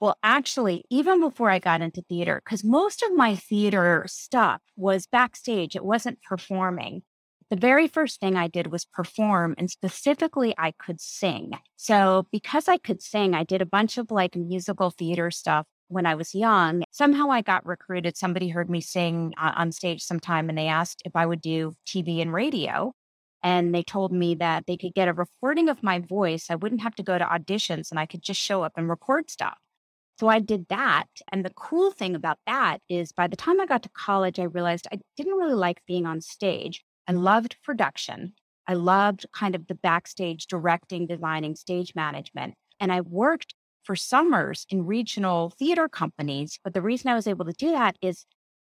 Well, 0.00 0.16
actually, 0.22 0.84
even 0.90 1.20
before 1.20 1.50
I 1.50 1.58
got 1.58 1.80
into 1.80 2.02
theater, 2.02 2.40
because 2.44 2.62
most 2.62 3.02
of 3.02 3.12
my 3.14 3.34
theater 3.34 4.04
stuff 4.06 4.60
was 4.76 5.06
backstage, 5.06 5.74
it 5.74 5.84
wasn't 5.84 6.22
performing 6.22 7.02
the 7.50 7.56
very 7.56 7.88
first 7.88 8.20
thing 8.20 8.36
I 8.36 8.48
did 8.48 8.68
was 8.68 8.84
perform, 8.84 9.54
and 9.58 9.70
specifically, 9.70 10.54
I 10.58 10.72
could 10.72 11.00
sing. 11.00 11.52
So, 11.76 12.26
because 12.30 12.68
I 12.68 12.76
could 12.76 13.02
sing, 13.02 13.34
I 13.34 13.44
did 13.44 13.62
a 13.62 13.66
bunch 13.66 13.98
of 13.98 14.10
like 14.10 14.36
musical 14.36 14.90
theater 14.90 15.30
stuff 15.30 15.66
when 15.88 16.06
I 16.06 16.14
was 16.14 16.34
young. 16.34 16.84
Somehow 16.90 17.30
I 17.30 17.40
got 17.42 17.66
recruited. 17.66 18.16
Somebody 18.16 18.48
heard 18.48 18.70
me 18.70 18.80
sing 18.80 19.32
uh, 19.38 19.52
on 19.56 19.72
stage 19.72 20.02
sometime 20.02 20.48
and 20.48 20.56
they 20.58 20.68
asked 20.68 21.02
if 21.04 21.16
I 21.16 21.26
would 21.26 21.40
do 21.40 21.72
TV 21.86 22.20
and 22.20 22.32
radio. 22.32 22.92
And 23.42 23.74
they 23.74 23.82
told 23.82 24.12
me 24.12 24.34
that 24.36 24.64
they 24.66 24.76
could 24.76 24.94
get 24.94 25.08
a 25.08 25.12
recording 25.12 25.68
of 25.68 25.82
my 25.82 26.00
voice. 26.00 26.46
I 26.50 26.56
wouldn't 26.56 26.82
have 26.82 26.96
to 26.96 27.02
go 27.02 27.18
to 27.18 27.24
auditions 27.24 27.90
and 27.90 27.98
I 27.98 28.06
could 28.06 28.22
just 28.22 28.40
show 28.40 28.62
up 28.62 28.72
and 28.76 28.88
record 28.88 29.30
stuff. 29.30 29.56
So 30.18 30.26
I 30.28 30.40
did 30.40 30.66
that. 30.68 31.06
And 31.30 31.44
the 31.44 31.50
cool 31.54 31.92
thing 31.92 32.16
about 32.16 32.38
that 32.46 32.80
is 32.88 33.12
by 33.12 33.28
the 33.28 33.36
time 33.36 33.60
I 33.60 33.66
got 33.66 33.84
to 33.84 33.90
college, 33.90 34.40
I 34.40 34.44
realized 34.44 34.88
I 34.92 34.98
didn't 35.16 35.36
really 35.36 35.54
like 35.54 35.80
being 35.86 36.04
on 36.06 36.20
stage. 36.20 36.84
I 37.08 37.12
loved 37.12 37.56
production. 37.64 38.34
I 38.66 38.74
loved 38.74 39.26
kind 39.32 39.54
of 39.54 39.66
the 39.66 39.74
backstage 39.74 40.46
directing, 40.46 41.06
designing, 41.06 41.56
stage 41.56 41.94
management. 41.94 42.54
And 42.78 42.92
I 42.92 43.00
worked 43.00 43.54
for 43.82 43.96
summers 43.96 44.66
in 44.68 44.84
regional 44.84 45.50
theater 45.58 45.88
companies. 45.88 46.58
But 46.62 46.74
the 46.74 46.82
reason 46.82 47.10
I 47.10 47.14
was 47.14 47.26
able 47.26 47.46
to 47.46 47.54
do 47.54 47.72
that 47.72 47.96
is 48.02 48.26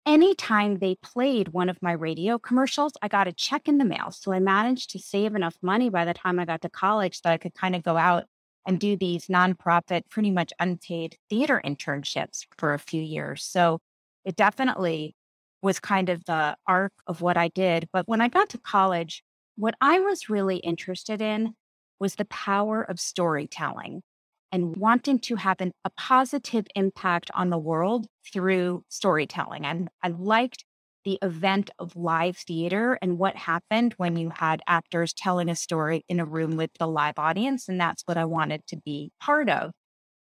anytime 0.07 0.79
they 0.79 0.97
played 1.03 1.49
one 1.49 1.69
of 1.69 1.83
my 1.83 1.93
radio 1.93 2.39
commercials, 2.39 2.95
I 3.03 3.09
got 3.09 3.29
a 3.29 3.33
check 3.33 3.69
in 3.69 3.77
the 3.77 3.85
mail. 3.85 4.11
So 4.11 4.33
I 4.33 4.41
managed 4.41 4.91
to 4.91 4.99
save 4.99 5.35
enough 5.35 5.57
money 5.61 5.91
by 5.91 6.07
the 6.07 6.15
time 6.15 6.39
I 6.39 6.47
got 6.47 6.63
to 6.63 6.71
college 6.71 7.21
that 7.21 7.33
I 7.33 7.37
could 7.37 7.55
kind 7.55 7.77
of 7.77 7.83
go 7.83 7.99
out 7.99 8.25
and 8.67 8.81
do 8.81 8.97
these 8.97 9.27
nonprofit, 9.27 10.09
pretty 10.09 10.31
much 10.31 10.53
unpaid 10.59 11.17
theater 11.29 11.61
internships 11.65 12.47
for 12.57 12.73
a 12.73 12.79
few 12.79 13.03
years. 13.03 13.45
So 13.45 13.81
it 14.25 14.37
definitely 14.37 15.15
was 15.63 15.81
kind 15.81 16.09
of 16.09 16.25
the 16.25 16.57
arc 16.67 16.93
of 17.07 17.21
what 17.21 17.37
I 17.37 17.49
did. 17.49 17.89
But 17.93 18.09
when 18.09 18.21
I 18.21 18.29
got 18.29 18.51
to 18.51 18.59
college, 18.59 19.23
what 19.57 19.75
I 19.81 20.01
was 20.01 20.29
really 20.29 20.57
interested 20.57 21.23
in 21.23 21.55
was 22.01 22.17
the 22.17 22.25
power 22.25 22.83
of 22.83 22.99
storytelling 22.99 24.03
and 24.51 24.77
wanting 24.77 25.19
to 25.21 25.37
have 25.37 25.61
an, 25.61 25.73
a 25.85 25.91
positive 25.91 26.67
impact 26.75 27.31
on 27.35 27.51
the 27.51 27.59
world 27.59 28.07
through 28.33 28.85
storytelling. 28.89 29.65
And 29.65 29.89
I 30.03 30.09
liked 30.09 30.65
the 31.05 31.19
event 31.23 31.71
of 31.79 31.97
live 31.97 32.37
theater 32.37 32.99
and 33.01 33.19
what 33.19 33.35
happened 33.35 33.95
when 33.97 34.17
you 34.17 34.31
had 34.31 34.63
actors 34.67 35.13
telling 35.13 35.49
a 35.49 35.57
story 35.57 36.05
in 36.09 36.21
a 36.21 36.25
room 36.25 36.57
with 36.57 36.71
the 36.79 36.87
live 36.87 37.19
audience. 37.19 37.69
And 37.69 37.81
that's 37.81 38.03
what 38.07 38.17
I 38.17 38.25
wanted 38.25 38.67
to 38.69 38.77
be 38.77 39.11
part 39.21 39.49
of. 39.49 39.73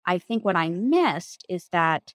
I 0.06 0.20
think 0.20 0.46
what 0.46 0.56
I 0.56 0.70
missed 0.70 1.46
is 1.50 1.68
that 1.72 2.14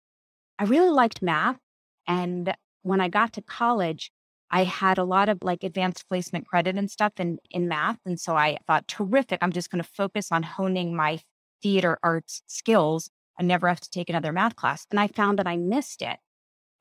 I 0.59 0.65
really 0.65 0.91
liked 0.91 1.21
math 1.21 1.59
and 2.07 2.55
when 2.85 3.01
I 3.01 3.09
got 3.09 3.33
to 3.33 3.43
college, 3.43 4.13
I 4.51 4.63
had 4.65 4.99
a 4.99 5.05
lot 5.05 5.29
of 5.29 5.39
like 5.43 5.65
advanced 5.65 6.09
placement 6.09 6.47
credit 6.47 6.77
and 6.77 6.91
stuff 6.91 7.15
in, 7.19 7.39
in 7.51 7.67
math. 7.67 7.99
And 8.07 8.21
so 8.21 8.37
I 8.37 8.59
thought, 8.67 8.87
terrific. 8.87 9.41
I'm 9.43 9.53
just 9.53 9.71
going 9.71 9.83
to 9.83 9.91
focus 9.97 10.29
on 10.31 10.45
honing 10.45 10.95
my 10.95 11.19
theater 11.63 11.99
arts 12.03 12.43
skills. 12.47 13.11
I 13.39 13.43
never 13.43 13.67
have 13.69 13.81
to 13.81 13.91
take 13.91 14.09
another 14.09 14.33
math 14.33 14.55
class. 14.55 14.87
And 14.91 15.01
I 15.01 15.09
found 15.09 15.39
that 15.39 15.49
I 15.49 15.57
missed 15.57 16.03
it. 16.03 16.19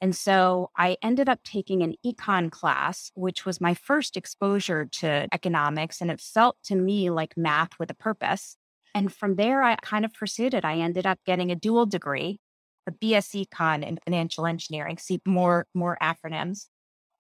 And 0.02 0.16
so 0.16 0.70
I 0.78 0.98
ended 1.02 1.30
up 1.30 1.40
taking 1.44 1.82
an 1.82 1.96
econ 2.06 2.52
class, 2.52 3.10
which 3.16 3.46
was 3.46 3.62
my 3.62 3.74
first 3.74 4.18
exposure 4.18 4.86
to 5.00 5.28
economics. 5.34 6.02
And 6.02 6.12
it 6.12 6.20
felt 6.20 6.58
to 6.66 6.76
me 6.76 7.10
like 7.10 7.38
math 7.38 7.80
with 7.80 7.90
a 7.90 7.96
purpose. 7.96 8.58
And 8.94 9.12
from 9.12 9.36
there, 9.36 9.64
I 9.64 9.78
kind 9.78 10.04
of 10.04 10.14
pursued 10.14 10.54
it. 10.54 10.66
I 10.66 10.76
ended 10.76 11.08
up 11.08 11.20
getting 11.26 11.52
a 11.52 11.56
dual 11.56 11.86
degree 11.86 12.42
a 12.88 12.92
BS 12.92 13.46
Econ 13.46 13.86
in 13.86 14.00
financial 14.04 14.46
engineering, 14.46 14.98
see 14.98 15.22
more 15.26 15.68
more 15.74 15.98
acronyms, 16.02 16.68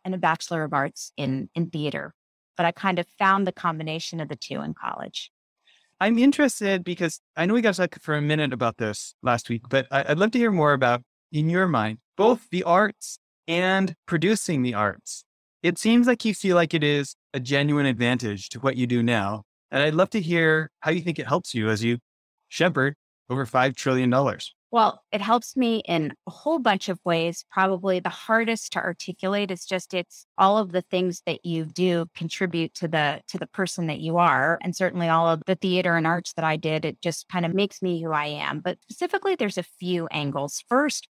and 0.04 0.14
a 0.14 0.18
Bachelor 0.18 0.64
of 0.64 0.74
Arts 0.74 1.12
in 1.18 1.50
in 1.56 1.70
theater. 1.70 2.14
But 2.58 2.66
I 2.66 2.72
kind 2.72 3.00
of 3.00 3.08
found 3.18 3.48
the 3.48 3.52
combination 3.52 4.20
of 4.20 4.30
the 4.30 4.36
two 4.36 4.62
in 4.62 4.74
college. 4.74 5.32
I'm 6.00 6.20
interested 6.20 6.84
because 6.84 7.22
I 7.38 7.46
know 7.46 7.54
we 7.54 7.62
got 7.62 7.76
to 7.76 7.88
talk 7.88 8.02
for 8.02 8.16
a 8.16 8.22
minute 8.22 8.52
about 8.52 8.78
this 8.78 9.16
last 9.24 9.50
week, 9.50 9.64
but 9.70 9.88
I'd 9.90 10.18
love 10.18 10.32
to 10.32 10.38
hear 10.38 10.52
more 10.52 10.74
about, 10.74 11.02
in 11.32 11.50
your 11.50 11.68
mind, 11.68 12.00
both 12.18 12.50
the 12.50 12.64
arts 12.64 13.20
and 13.48 13.96
producing 14.06 14.64
the 14.64 14.74
arts. 14.74 15.24
It 15.62 15.78
seems 15.78 16.08
like 16.08 16.26
you 16.26 16.34
feel 16.34 16.56
like 16.56 16.74
it 16.74 16.84
is 16.84 17.16
a 17.34 17.40
genuine 17.40 17.86
advantage 17.86 18.50
to 18.50 18.60
what 18.60 18.76
you 18.76 18.86
do 18.86 19.02
now. 19.02 19.44
And 19.72 19.82
I'd 19.82 19.96
love 19.96 20.10
to 20.12 20.20
hear 20.20 20.72
how 20.82 20.92
you 20.92 21.02
think 21.02 21.20
it 21.20 21.28
helps 21.28 21.56
you 21.56 21.70
as 21.70 21.84
you 21.84 22.00
shepherd 22.50 22.96
over 23.30 23.46
$5 23.46 23.76
trillion. 23.76 24.14
Well, 24.74 25.04
it 25.12 25.22
helps 25.22 25.56
me 25.56 25.84
in 25.88 26.14
a 26.26 26.32
whole 26.32 26.58
bunch 26.58 26.90
of 26.90 27.00
ways. 27.06 27.46
Probably 27.52 28.00
the 28.00 28.10
hardest 28.10 28.72
to 28.72 28.80
articulate 28.80 29.52
is 29.52 29.68
just 29.68 29.94
it's 29.94 30.26
all 30.36 30.58
of 30.58 30.72
the 30.72 30.82
things 30.82 31.22
that 31.28 31.46
you 31.46 31.66
do 31.66 32.08
contribute 32.16 32.74
to 32.76 32.88
the 32.88 33.22
to 33.28 33.38
the 33.38 33.46
person 33.46 33.86
that 33.86 34.00
you 34.00 34.18
are. 34.18 34.58
And 34.64 34.76
certainly 34.76 35.10
all 35.10 35.30
of 35.30 35.44
the 35.46 35.54
theater 35.54 35.96
and 35.96 36.08
arts 36.08 36.34
that 36.34 36.44
I 36.44 36.58
did, 36.58 36.86
it 36.86 37.00
just 37.04 37.30
kind 37.30 37.46
of 37.46 37.54
makes 37.54 37.84
me 37.84 38.02
who 38.02 38.14
I 38.14 38.26
am. 38.26 38.62
But 38.62 38.80
specifically 38.82 39.36
there's 39.36 39.60
a 39.60 39.64
few 39.64 40.08
angles. 40.08 40.64
First, 40.68 41.08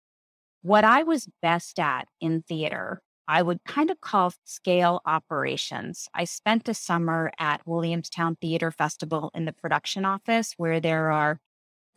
what 0.61 0.83
I 0.83 1.01
was 1.01 1.27
best 1.41 1.79
at 1.79 2.07
in 2.21 2.43
theater 2.43 3.01
I 3.27 3.41
would 3.41 3.63
kind 3.65 3.91
of 3.91 3.99
call 3.99 4.33
scale 4.45 5.01
operations. 5.05 6.07
I 6.13 6.23
spent 6.23 6.69
a 6.69 6.73
summer 6.73 7.31
at 7.37 7.61
Williamstown 7.67 8.37
Theater 8.39 8.71
Festival 8.71 9.31
in 9.33 9.45
the 9.45 9.51
production 9.51 10.05
office 10.05 10.53
where 10.57 10.79
there 10.79 11.11
are 11.11 11.39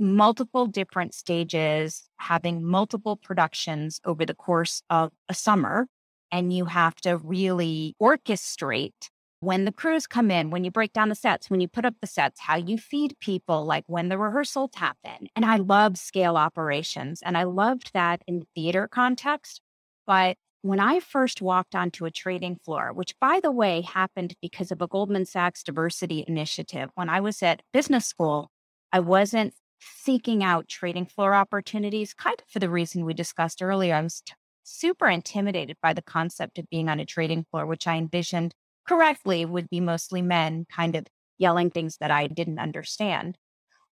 multiple 0.01 0.67
different 0.67 1.15
stages, 1.15 2.09
having 2.17 2.65
multiple 2.65 3.17
productions 3.17 4.01
over 4.05 4.25
the 4.25 4.35
course 4.35 4.83
of 4.91 5.13
a 5.29 5.35
summer. 5.35 5.87
And 6.33 6.53
you 6.53 6.67
have 6.67 6.95
to 6.97 7.19
really 7.19 7.95
orchestrate 8.01 9.11
when 9.41 9.65
the 9.65 9.73
crews 9.73 10.07
come 10.07 10.31
in, 10.31 10.51
when 10.51 10.65
you 10.65 10.71
break 10.71 10.93
down 10.93 11.09
the 11.09 11.15
sets, 11.15 11.49
when 11.49 11.61
you 11.61 11.69
put 11.69 11.87
up 11.87 11.95
the 12.01 12.07
sets, 12.07 12.41
how 12.41 12.57
you 12.57 12.77
feed 12.77 13.19
people, 13.21 13.65
like 13.65 13.85
when 13.87 14.09
the 14.09 14.19
rehearsals 14.19 14.71
happen. 14.77 15.29
And 15.35 15.45
I 15.45 15.57
love 15.57 15.97
scale 15.97 16.37
operations 16.37 17.21
and 17.25 17.37
I 17.37 17.45
loved 17.45 17.91
that 17.95 18.23
in 18.27 18.45
theater 18.55 18.87
context. 18.87 19.61
But 20.07 20.37
when 20.63 20.79
I 20.79 21.01
first 21.01 21.41
walked 21.41 21.75
onto 21.75 22.05
a 22.05 22.11
trading 22.11 22.57
floor, 22.57 22.93
which 22.93 23.15
by 23.19 23.41
the 23.43 23.51
way 23.51 23.81
happened 23.81 24.35
because 24.43 24.71
of 24.71 24.83
a 24.83 24.87
Goldman 24.87 25.25
Sachs 25.25 25.63
diversity 25.63 26.23
initiative, 26.29 26.91
when 26.95 27.09
I 27.09 27.21
was 27.21 27.43
at 27.43 27.63
business 27.73 28.07
school, 28.07 28.51
I 28.93 29.01
wasn't 29.01 29.55
seeking 29.81 30.45
out 30.45 30.69
trading 30.69 31.07
floor 31.07 31.35
opportunities, 31.35 32.15
kind 32.15 32.41
of 32.41 32.49
for 32.49 32.59
the 32.59 32.71
reason 32.71 33.05
we 33.05 33.15
discussed 33.15 33.63
earlier. 33.63 33.95
I 33.95 34.03
was 34.03 34.21
t- 34.21 34.35
super 34.65 35.09
intimidated 35.09 35.77
by 35.83 35.93
the 35.93 36.03
concept 36.03 36.59
of 36.59 36.69
being 36.71 36.89
on 36.89 37.01
a 37.01 37.07
trading 37.07 37.45
floor, 37.51 37.67
which 37.67 37.87
I 37.87 37.97
envisioned 37.97 38.55
correctly 38.87 39.45
would 39.45 39.69
be 39.71 39.81
mostly 39.81 40.23
men 40.23 40.67
kind 40.71 40.97
of 40.97 41.07
yelling 41.39 41.71
things 41.71 41.97
that 41.99 42.11
I 42.11 42.27
didn't 42.27 42.59
understand. 42.59 43.37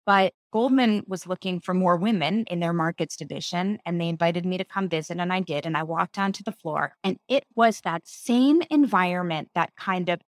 But 0.07 0.35
Goldman 0.53 1.05
was 1.07 1.27
looking 1.27 1.61
for 1.61 1.75
more 1.75 1.97
women 1.97 2.45
in 2.45 2.61
their 2.61 2.75
markets 2.75 3.17
division, 3.17 3.79
and 3.87 4.01
they 4.01 4.09
invited 4.09 4.45
me 4.45 4.59
to 4.59 4.65
come 4.65 4.89
visit, 4.89 5.19
and 5.19 5.33
I 5.33 5.41
did. 5.41 5.65
And 5.65 5.77
I 5.77 5.83
walked 5.83 6.19
onto 6.19 6.45
the 6.45 6.53
floor, 6.53 6.95
and 7.03 7.19
it 7.29 7.45
was 7.57 7.81
that 7.83 8.07
same 8.07 8.63
environment, 8.71 9.49
that 9.55 9.75
kind 9.77 10.11
of 10.11 10.21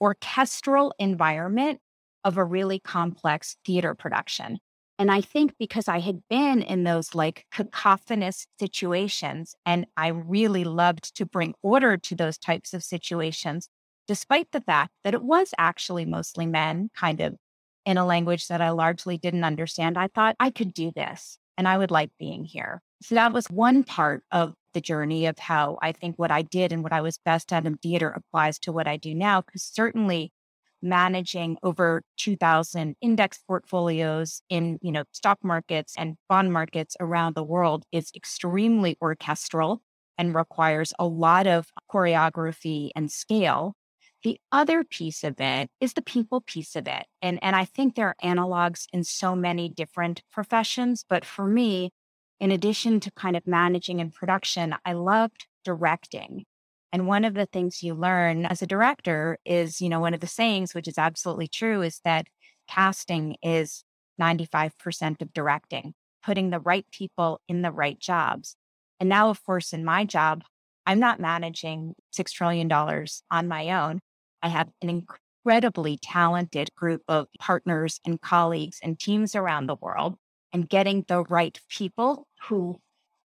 orchestral 0.00 0.94
environment 0.98 1.80
of 2.24 2.36
a 2.36 2.44
really 2.44 2.78
complex 2.78 3.56
theater 3.64 3.94
production. 3.94 4.58
And 4.98 5.10
I 5.10 5.20
think 5.20 5.54
because 5.58 5.88
I 5.88 6.00
had 6.00 6.20
been 6.28 6.62
in 6.62 6.84
those 6.84 7.14
like 7.14 7.46
cacophonous 7.50 8.46
situations, 8.58 9.54
and 9.66 9.86
I 9.96 10.08
really 10.08 10.64
loved 10.64 11.16
to 11.16 11.26
bring 11.26 11.54
order 11.62 11.96
to 11.96 12.14
those 12.14 12.38
types 12.38 12.72
of 12.72 12.84
situations, 12.84 13.68
despite 14.06 14.52
the 14.52 14.60
fact 14.60 14.92
that 15.04 15.14
it 15.14 15.22
was 15.22 15.54
actually 15.58 16.04
mostly 16.04 16.46
men, 16.46 16.90
kind 16.94 17.20
of 17.20 17.36
in 17.84 17.96
a 17.96 18.06
language 18.06 18.48
that 18.48 18.60
I 18.60 18.70
largely 18.70 19.18
didn't 19.18 19.44
understand, 19.44 19.98
I 19.98 20.08
thought 20.08 20.36
I 20.38 20.50
could 20.50 20.72
do 20.72 20.92
this 20.94 21.38
and 21.58 21.66
I 21.66 21.78
would 21.78 21.90
like 21.90 22.10
being 22.18 22.44
here. 22.44 22.80
So 23.02 23.14
that 23.16 23.32
was 23.32 23.46
one 23.48 23.82
part 23.82 24.22
of 24.30 24.54
the 24.74 24.80
journey 24.80 25.26
of 25.26 25.38
how 25.38 25.78
I 25.82 25.92
think 25.92 26.16
what 26.16 26.30
I 26.30 26.42
did 26.42 26.72
and 26.72 26.82
what 26.82 26.92
I 26.92 27.00
was 27.00 27.18
best 27.18 27.52
at 27.52 27.66
in 27.66 27.76
theater 27.78 28.08
applies 28.08 28.58
to 28.60 28.72
what 28.72 28.86
I 28.86 28.96
do 28.96 29.14
now. 29.14 29.40
Because 29.40 29.62
certainly 29.62 30.32
managing 30.82 31.56
over 31.62 32.02
2000 32.18 32.96
index 33.00 33.38
portfolios 33.46 34.42
in 34.48 34.78
you 34.82 34.92
know 34.92 35.04
stock 35.12 35.38
markets 35.42 35.94
and 35.96 36.16
bond 36.28 36.52
markets 36.52 36.96
around 37.00 37.34
the 37.34 37.44
world 37.44 37.84
is 37.92 38.10
extremely 38.14 38.96
orchestral 39.00 39.80
and 40.18 40.34
requires 40.34 40.92
a 40.98 41.06
lot 41.06 41.46
of 41.46 41.68
choreography 41.90 42.90
and 42.94 43.10
scale 43.10 43.74
the 44.22 44.38
other 44.52 44.84
piece 44.84 45.24
of 45.24 45.40
it 45.40 45.68
is 45.80 45.94
the 45.94 46.02
people 46.02 46.40
piece 46.40 46.76
of 46.76 46.86
it. 46.86 47.06
And, 47.20 47.38
and 47.42 47.56
I 47.56 47.64
think 47.64 47.94
there 47.94 48.08
are 48.08 48.16
analogs 48.22 48.86
in 48.92 49.04
so 49.04 49.34
many 49.34 49.68
different 49.68 50.22
professions. 50.30 51.04
But 51.08 51.24
for 51.24 51.46
me, 51.46 51.90
in 52.38 52.50
addition 52.50 53.00
to 53.00 53.10
kind 53.12 53.36
of 53.36 53.46
managing 53.46 54.00
and 54.00 54.12
production, 54.12 54.74
I 54.84 54.92
loved 54.92 55.46
directing. 55.64 56.44
And 56.92 57.06
one 57.06 57.24
of 57.24 57.34
the 57.34 57.46
things 57.46 57.82
you 57.82 57.94
learn 57.94 58.44
as 58.44 58.60
a 58.60 58.66
director 58.66 59.38
is, 59.46 59.80
you 59.80 59.88
know, 59.88 60.00
one 60.00 60.14
of 60.14 60.20
the 60.20 60.26
sayings, 60.26 60.74
which 60.74 60.86
is 60.86 60.98
absolutely 60.98 61.48
true, 61.48 61.80
is 61.80 62.00
that 62.04 62.26
casting 62.68 63.36
is 63.42 63.82
95% 64.20 65.22
of 65.22 65.32
directing, 65.32 65.94
putting 66.22 66.50
the 66.50 66.60
right 66.60 66.84
people 66.92 67.40
in 67.48 67.62
the 67.62 67.72
right 67.72 67.98
jobs. 67.98 68.56
And 69.00 69.08
now, 69.08 69.30
of 69.30 69.42
course, 69.42 69.72
in 69.72 69.84
my 69.84 70.04
job, 70.04 70.42
I'm 70.86 71.00
not 71.00 71.18
managing 71.18 71.94
$6 72.14 72.30
trillion 72.30 72.70
on 72.70 73.48
my 73.48 73.70
own. 73.70 74.00
I 74.42 74.48
have 74.48 74.68
an 74.82 74.90
incredibly 74.90 75.98
talented 76.02 76.74
group 76.74 77.02
of 77.08 77.28
partners 77.40 78.00
and 78.04 78.20
colleagues 78.20 78.78
and 78.82 78.98
teams 78.98 79.34
around 79.34 79.66
the 79.66 79.76
world, 79.76 80.16
and 80.52 80.68
getting 80.68 81.04
the 81.08 81.22
right 81.24 81.58
people 81.70 82.26
who 82.48 82.78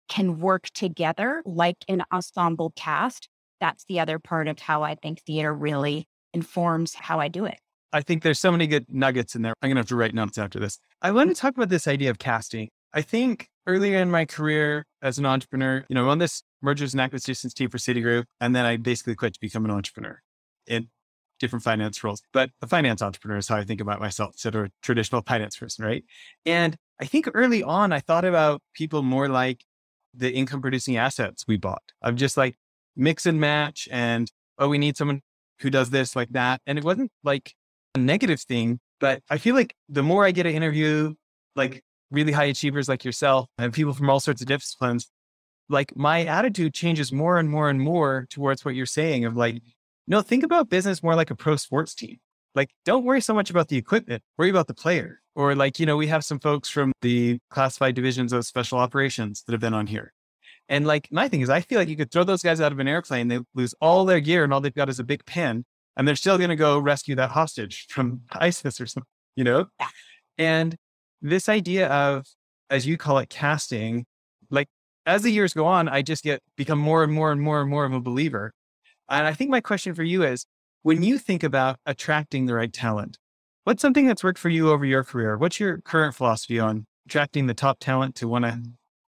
can 0.10 0.39
work 0.39 0.70
together 0.74 1.44
like 1.46 1.77
an 1.88 2.03
ensemble 2.12 2.74
cast. 2.75 3.30
That's 3.62 3.86
the 3.86 4.01
other 4.01 4.20
part 4.20 4.50
of 4.50 4.60
how 4.60 4.84
I 4.84 4.96
think 4.96 5.22
theater 5.22 5.53
really 5.53 6.08
informs 6.34 6.94
how 6.94 7.22
I 7.22 7.30
do 7.30 7.46
it. 7.46 7.60
I 7.94 8.01
think 8.01 8.24
there's 8.24 8.39
so 8.39 8.51
many 8.51 8.68
good 8.68 8.86
nuggets 8.89 9.36
in 9.36 9.41
there. 9.41 9.53
I'm 9.62 9.70
going 9.70 9.75
to 9.75 9.82
have 9.82 9.88
to 9.89 9.96
write 9.96 10.13
notes 10.13 10.38
after 10.38 10.60
this. 10.60 10.80
I 11.01 11.12
want 11.12 11.30
to 11.30 11.36
mm-hmm. 11.36 11.48
talk 11.48 11.56
about 11.56 11.70
this 11.70 11.88
idea 11.88 12.10
of 12.10 12.20
casting. 12.20 12.70
I 12.94 13.01
think 13.01 13.48
earlier 13.68 14.00
in 14.00 14.12
my 14.12 14.25
career 14.25 14.86
as 15.01 15.18
an 15.18 15.25
entrepreneur, 15.25 15.86
you 15.88 15.96
know, 15.96 16.10
on 16.10 16.18
this 16.18 16.44
mergers 16.62 16.94
and 16.94 17.00
acquisitions 17.00 17.53
team 17.53 17.70
for 17.70 17.77
Citigroup, 17.77 18.25
and 18.41 18.56
then 18.56 18.65
I 18.65 18.77
basically 18.77 19.15
quit 19.15 19.34
to 19.34 19.39
become 19.39 19.63
an 19.65 19.72
entrepreneur. 19.72 20.20
in 20.68 20.89
different 21.39 21.63
finance 21.63 22.03
roles, 22.03 22.22
but 22.34 22.51
a 22.62 22.68
finance 22.68 23.01
entrepreneur 23.01 23.38
is 23.38 23.48
how 23.48 23.58
I 23.58 23.63
think 23.63 23.82
about 23.82 24.00
myself 24.00 24.34
instead 24.36 24.53
of 24.53 24.65
a 24.65 24.70
traditional 24.84 25.24
finance 25.27 25.58
person, 25.58 25.84
right? 25.84 26.06
And 26.46 26.75
I 27.01 27.06
think 27.06 27.27
early 27.34 27.63
on, 27.63 27.91
I 27.91 28.00
thought 28.00 28.25
about 28.25 28.62
people 28.75 29.01
more 29.01 29.27
like 29.27 29.65
the 30.13 30.32
income 30.32 30.62
producing 30.62 30.98
assets 30.98 31.46
we 31.48 31.58
bought. 31.58 31.82
I'm 32.01 32.15
just 32.15 32.38
like 32.38 32.56
mix 32.96 33.26
and 33.26 33.40
match 33.40 33.88
and, 33.92 34.32
oh, 34.58 34.70
we 34.70 34.78
need 34.78 34.98
someone 34.98 35.22
who 35.60 35.70
does 35.70 35.90
this 35.90 36.16
like 36.16 36.30
that. 36.30 36.62
And 36.66 36.77
it 36.77 36.84
wasn't 36.84 37.12
like 37.24 37.54
a 37.96 38.00
negative 38.00 38.42
thing, 38.42 38.80
but 39.00 39.22
I 39.30 39.38
feel 39.38 39.56
like 39.56 39.75
the 39.90 40.04
more 40.04 40.25
I 40.25 40.32
get 40.32 40.44
to 40.44 40.51
interview 40.51 41.14
like 41.56 41.84
really 42.10 42.32
high 42.32 42.46
achievers 42.46 42.90
like 42.90 43.06
yourself 43.06 43.48
and 43.58 43.74
people 43.74 43.94
from 43.94 44.10
all 44.10 44.20
sorts 44.20 44.42
of 44.42 44.48
disciplines, 44.48 45.10
like 45.70 45.96
my 45.96 46.25
attitude 46.25 46.74
changes 46.74 47.12
more 47.12 47.38
and 47.38 47.50
more 47.50 47.70
and 47.70 47.80
more 47.80 48.27
towards 48.30 48.66
what 48.66 48.75
you're 48.75 48.86
saying 48.86 49.25
of 49.25 49.36
like, 49.36 49.62
no, 50.08 50.22
think 50.22 50.44
about 50.44 50.70
business 50.70 51.04
more 51.04 51.16
like 51.16 51.32
a 51.32 51.36
pro 51.36 51.56
sports 51.56 51.96
team. 51.96 52.18
Like, 52.54 52.72
don't 52.84 53.06
worry 53.06 53.22
so 53.22 53.34
much 53.34 53.50
about 53.50 53.70
the 53.70 53.77
equipment, 53.77 54.24
worry 54.38 54.50
about 54.50 54.68
the 54.68 54.74
player. 54.74 55.22
Or, 55.36 55.56
like, 55.56 55.80
you 55.80 55.86
know, 55.86 55.96
we 55.96 56.08
have 56.08 56.25
some 56.25 56.40
folks 56.40 56.68
from 56.68 56.92
the 57.01 57.40
classified 57.50 57.96
divisions 57.96 58.34
of 58.34 58.46
special 58.46 58.77
operations 58.77 59.44
that 59.44 59.54
have 59.54 59.62
been 59.62 59.74
on 59.74 59.88
here. 59.88 60.12
And, 60.72 60.88
like, 60.88 61.07
my 61.12 61.27
thing 61.27 61.42
is, 61.42 61.50
I 61.51 61.62
feel 61.62 61.77
like 61.77 61.90
you 61.90 61.96
could 61.96 62.12
throw 62.12 62.24
those 62.24 62.42
guys 62.42 62.60
out 62.60 62.72
of 62.72 62.79
an 62.79 62.88
airplane, 62.88 63.27
they 63.27 63.40
lose 63.53 63.75
all 63.79 64.05
their 64.05 64.20
gear, 64.20 64.44
and 64.44 64.51
all 64.51 64.62
they've 64.62 64.74
got 64.74 64.90
is 64.90 65.00
a 65.00 65.03
big 65.03 65.24
pen, 65.25 65.66
and 65.96 66.07
they're 66.07 66.16
still 66.16 66.38
going 66.40 66.50
to 66.50 66.55
go 66.55 66.79
rescue 66.79 67.14
that 67.16 67.29
hostage 67.29 67.86
from 67.90 68.22
ISIS 68.31 68.81
or 68.81 68.88
something, 68.88 69.07
you 69.36 69.44
know? 69.44 69.68
And 70.40 70.75
this 71.22 71.48
idea 71.48 71.88
of, 71.90 72.25
as 72.72 72.88
you 72.88 72.98
call 72.98 73.20
it, 73.20 73.29
casting, 73.29 74.05
like, 74.50 74.70
as 75.05 75.22
the 75.22 75.31
years 75.31 75.53
go 75.53 75.68
on, 75.68 75.88
I 75.88 76.01
just 76.01 76.24
get 76.24 76.42
become 76.55 76.79
more 76.79 77.03
and 77.03 77.14
more 77.14 77.31
and 77.31 77.42
more 77.42 77.62
and 77.62 77.70
more 77.70 77.86
of 77.86 77.94
a 77.94 78.00
believer 78.00 78.53
and 79.12 79.27
I 79.27 79.34
think 79.34 79.50
my 79.50 79.60
question 79.60 79.94
for 79.94 80.03
you 80.03 80.24
is 80.24 80.46
when 80.84 81.03
you 81.03 81.18
think 81.18 81.44
about 81.44 81.77
attracting 81.86 82.46
the 82.46 82.53
right 82.53 82.72
talent, 82.72 83.18
what's 83.66 83.81
something 83.81 84.07
that's 84.07 84.24
worked 84.24 84.40
for 84.40 84.50
you 84.50 84.72
over 84.72 84.86
your 84.86 85.03
career? 85.03 85.38
What's 85.38 85.60
your 85.60 85.79
current 85.79 86.16
philosophy 86.16 86.60
on 86.60 86.86
attracting 87.05 87.48
the 87.48 87.53
top 87.53 87.79
talent 87.79 88.16
to 88.16 88.27
want 88.27 88.46
to 88.46 88.62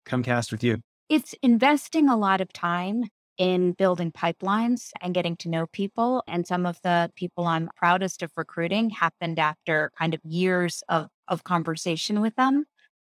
come 0.06 0.22
cast 0.22 0.52
with 0.52 0.62
you? 0.62 0.78
It's 1.08 1.34
investing 1.42 2.08
a 2.08 2.16
lot 2.16 2.40
of 2.40 2.52
time 2.52 3.04
in 3.38 3.72
building 3.72 4.10
pipelines 4.10 4.90
and 5.00 5.14
getting 5.14 5.36
to 5.36 5.48
know 5.48 5.66
people. 5.66 6.24
And 6.26 6.46
some 6.46 6.66
of 6.66 6.80
the 6.82 7.10
people 7.16 7.46
I'm 7.46 7.70
proudest 7.76 8.22
of 8.22 8.32
recruiting 8.36 8.90
happened 8.90 9.38
after 9.38 9.92
kind 9.98 10.12
of 10.12 10.20
years 10.24 10.82
of, 10.88 11.08
of 11.28 11.44
conversation 11.44 12.20
with 12.20 12.34
them. 12.34 12.66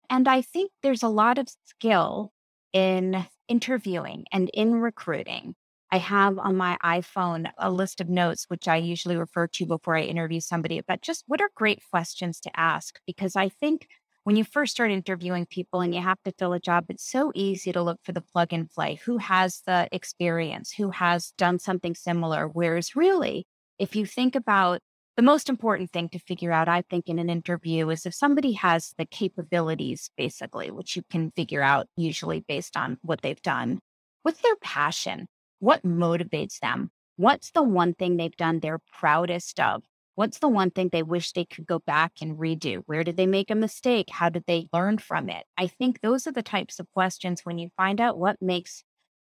And 0.09 0.27
I 0.27 0.41
think 0.41 0.71
there's 0.83 1.03
a 1.03 1.09
lot 1.09 1.37
of 1.37 1.49
skill 1.65 2.31
in 2.71 3.25
interviewing 3.47 4.25
and 4.31 4.49
in 4.53 4.75
recruiting 4.75 5.55
I 5.91 5.97
have 5.97 6.39
on 6.39 6.55
my 6.55 6.77
iPhone 6.81 7.51
a 7.57 7.69
list 7.69 7.99
of 7.99 8.07
notes, 8.07 8.45
which 8.47 8.67
I 8.67 8.77
usually 8.77 9.17
refer 9.17 9.47
to 9.47 9.65
before 9.65 9.97
I 9.97 10.03
interview 10.03 10.39
somebody 10.39 10.77
about 10.77 11.01
just 11.01 11.25
what 11.27 11.41
are 11.41 11.49
great 11.53 11.81
questions 11.91 12.39
to 12.41 12.59
ask. 12.59 12.99
Because 13.05 13.35
I 13.35 13.49
think 13.49 13.87
when 14.23 14.35
you 14.35 14.43
first 14.43 14.73
start 14.73 14.91
interviewing 14.91 15.45
people 15.47 15.81
and 15.81 15.95
you 15.95 16.01
have 16.01 16.21
to 16.25 16.33
fill 16.37 16.53
a 16.53 16.59
job, 16.59 16.85
it's 16.89 17.09
so 17.09 17.31
easy 17.33 17.71
to 17.71 17.81
look 17.81 17.99
for 18.03 18.11
the 18.11 18.21
plug 18.21 18.53
and 18.53 18.69
play. 18.69 18.99
Who 19.05 19.17
has 19.17 19.61
the 19.65 19.87
experience? 19.91 20.73
Who 20.73 20.91
has 20.91 21.33
done 21.37 21.57
something 21.57 21.95
similar? 21.95 22.47
Whereas, 22.47 22.95
really, 22.95 23.45
if 23.79 23.95
you 23.95 24.05
think 24.05 24.35
about 24.35 24.79
the 25.17 25.23
most 25.23 25.49
important 25.49 25.91
thing 25.91 26.07
to 26.09 26.19
figure 26.19 26.51
out, 26.51 26.69
I 26.69 26.83
think, 26.89 27.07
in 27.07 27.19
an 27.19 27.29
interview 27.29 27.89
is 27.89 28.05
if 28.05 28.13
somebody 28.13 28.53
has 28.53 28.93
the 28.97 29.05
capabilities, 29.05 30.09
basically, 30.15 30.71
which 30.71 30.95
you 30.95 31.01
can 31.09 31.31
figure 31.31 31.61
out 31.61 31.87
usually 31.97 32.45
based 32.47 32.77
on 32.77 32.97
what 33.01 33.21
they've 33.21 33.41
done. 33.41 33.79
What's 34.21 34.41
their 34.41 34.55
passion? 34.57 35.27
What 35.59 35.83
motivates 35.83 36.59
them? 36.59 36.91
What's 37.17 37.51
the 37.51 37.63
one 37.63 37.93
thing 37.93 38.17
they've 38.17 38.35
done 38.35 38.59
they're 38.59 38.79
proudest 38.99 39.59
of? 39.59 39.83
What's 40.15 40.39
the 40.39 40.49
one 40.49 40.71
thing 40.71 40.89
they 40.91 41.03
wish 41.03 41.31
they 41.31 41.45
could 41.45 41.65
go 41.65 41.79
back 41.79 42.13
and 42.21 42.37
redo? 42.37 42.83
Where 42.85 43.03
did 43.03 43.17
they 43.17 43.25
make 43.25 43.49
a 43.49 43.55
mistake? 43.55 44.09
How 44.11 44.29
did 44.29 44.43
they 44.45 44.67
learn 44.73 44.97
from 44.97 45.29
it? 45.29 45.45
I 45.57 45.67
think 45.67 46.01
those 46.01 46.27
are 46.27 46.31
the 46.31 46.43
types 46.43 46.79
of 46.79 46.91
questions 46.93 47.41
when 47.43 47.57
you 47.57 47.69
find 47.77 48.01
out 48.01 48.19
what 48.19 48.41
makes 48.41 48.83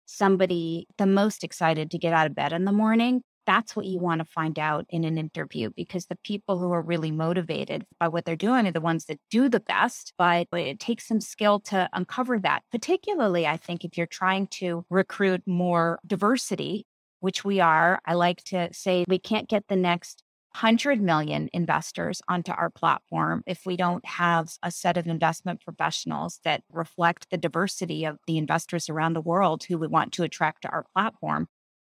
somebody 0.07 0.87
the 0.99 1.07
most 1.07 1.45
excited 1.45 1.91
to 1.91 1.99
get 1.99 2.13
out 2.13 2.27
of 2.27 2.35
bed 2.35 2.53
in 2.53 2.65
the 2.65 2.73
morning 2.73 3.23
that's 3.47 3.77
what 3.77 3.87
you 3.87 3.99
want 3.99 4.21
to 4.21 4.25
find 4.25 4.59
out 4.59 4.87
in 4.89 5.05
an 5.05 5.19
interview 5.19 5.71
because 5.77 6.07
the 6.07 6.19
people 6.25 6.59
who 6.59 6.73
are 6.73 6.83
really 6.83 7.11
motivated 7.11 7.85
by 7.99 8.09
what 8.09 8.25
they're 8.25 8.37
doing 8.37 8.67
are 8.67 8.73
the 8.73 8.81
ones 8.81 9.07
that 9.07 9.21
do 9.31 9.49
the 9.49 9.61
best. 9.61 10.13
But 10.19 10.47
it 10.53 10.81
takes 10.81 11.07
some 11.07 11.21
skill 11.21 11.61
to 11.61 11.89
uncover 11.93 12.39
that. 12.41 12.63
Particularly, 12.71 13.47
I 13.47 13.57
think 13.57 13.85
if 13.85 13.97
you're 13.97 14.07
trying 14.07 14.47
to 14.49 14.85
recruit 14.91 15.43
more 15.47 15.99
diversity, 16.07 16.87
which 17.21 17.45
we 17.45 17.61
are, 17.61 18.01
I 18.05 18.15
like 18.15 18.43
to 18.45 18.69
say 18.73 19.05
we 19.09 19.19
can't 19.19 19.49
get 19.49 19.65
the 19.69 19.77
next 19.77 20.23
100 20.55 21.01
million 21.01 21.49
investors 21.53 22.23
onto 22.29 22.53
our 22.53 22.71
platform 22.71 23.43
if 23.47 23.67
we 23.67 23.77
don't 23.77 24.07
have 24.07 24.53
a 24.63 24.71
set 24.71 24.97
of 24.97 25.07
investment 25.07 25.61
professionals 25.61 26.41
that 26.45 26.63
reflect 26.71 27.29
the 27.31 27.37
diversity 27.37 28.05
of 28.05 28.19
the 28.27 28.39
investors 28.39 28.89
around 28.89 29.15
the 29.15 29.21
world 29.21 29.65
who 29.65 29.77
we 29.77 29.87
want 29.87 30.13
to 30.13 30.23
attract 30.23 30.63
to 30.63 30.69
our 30.69 30.85
platform 30.95 31.49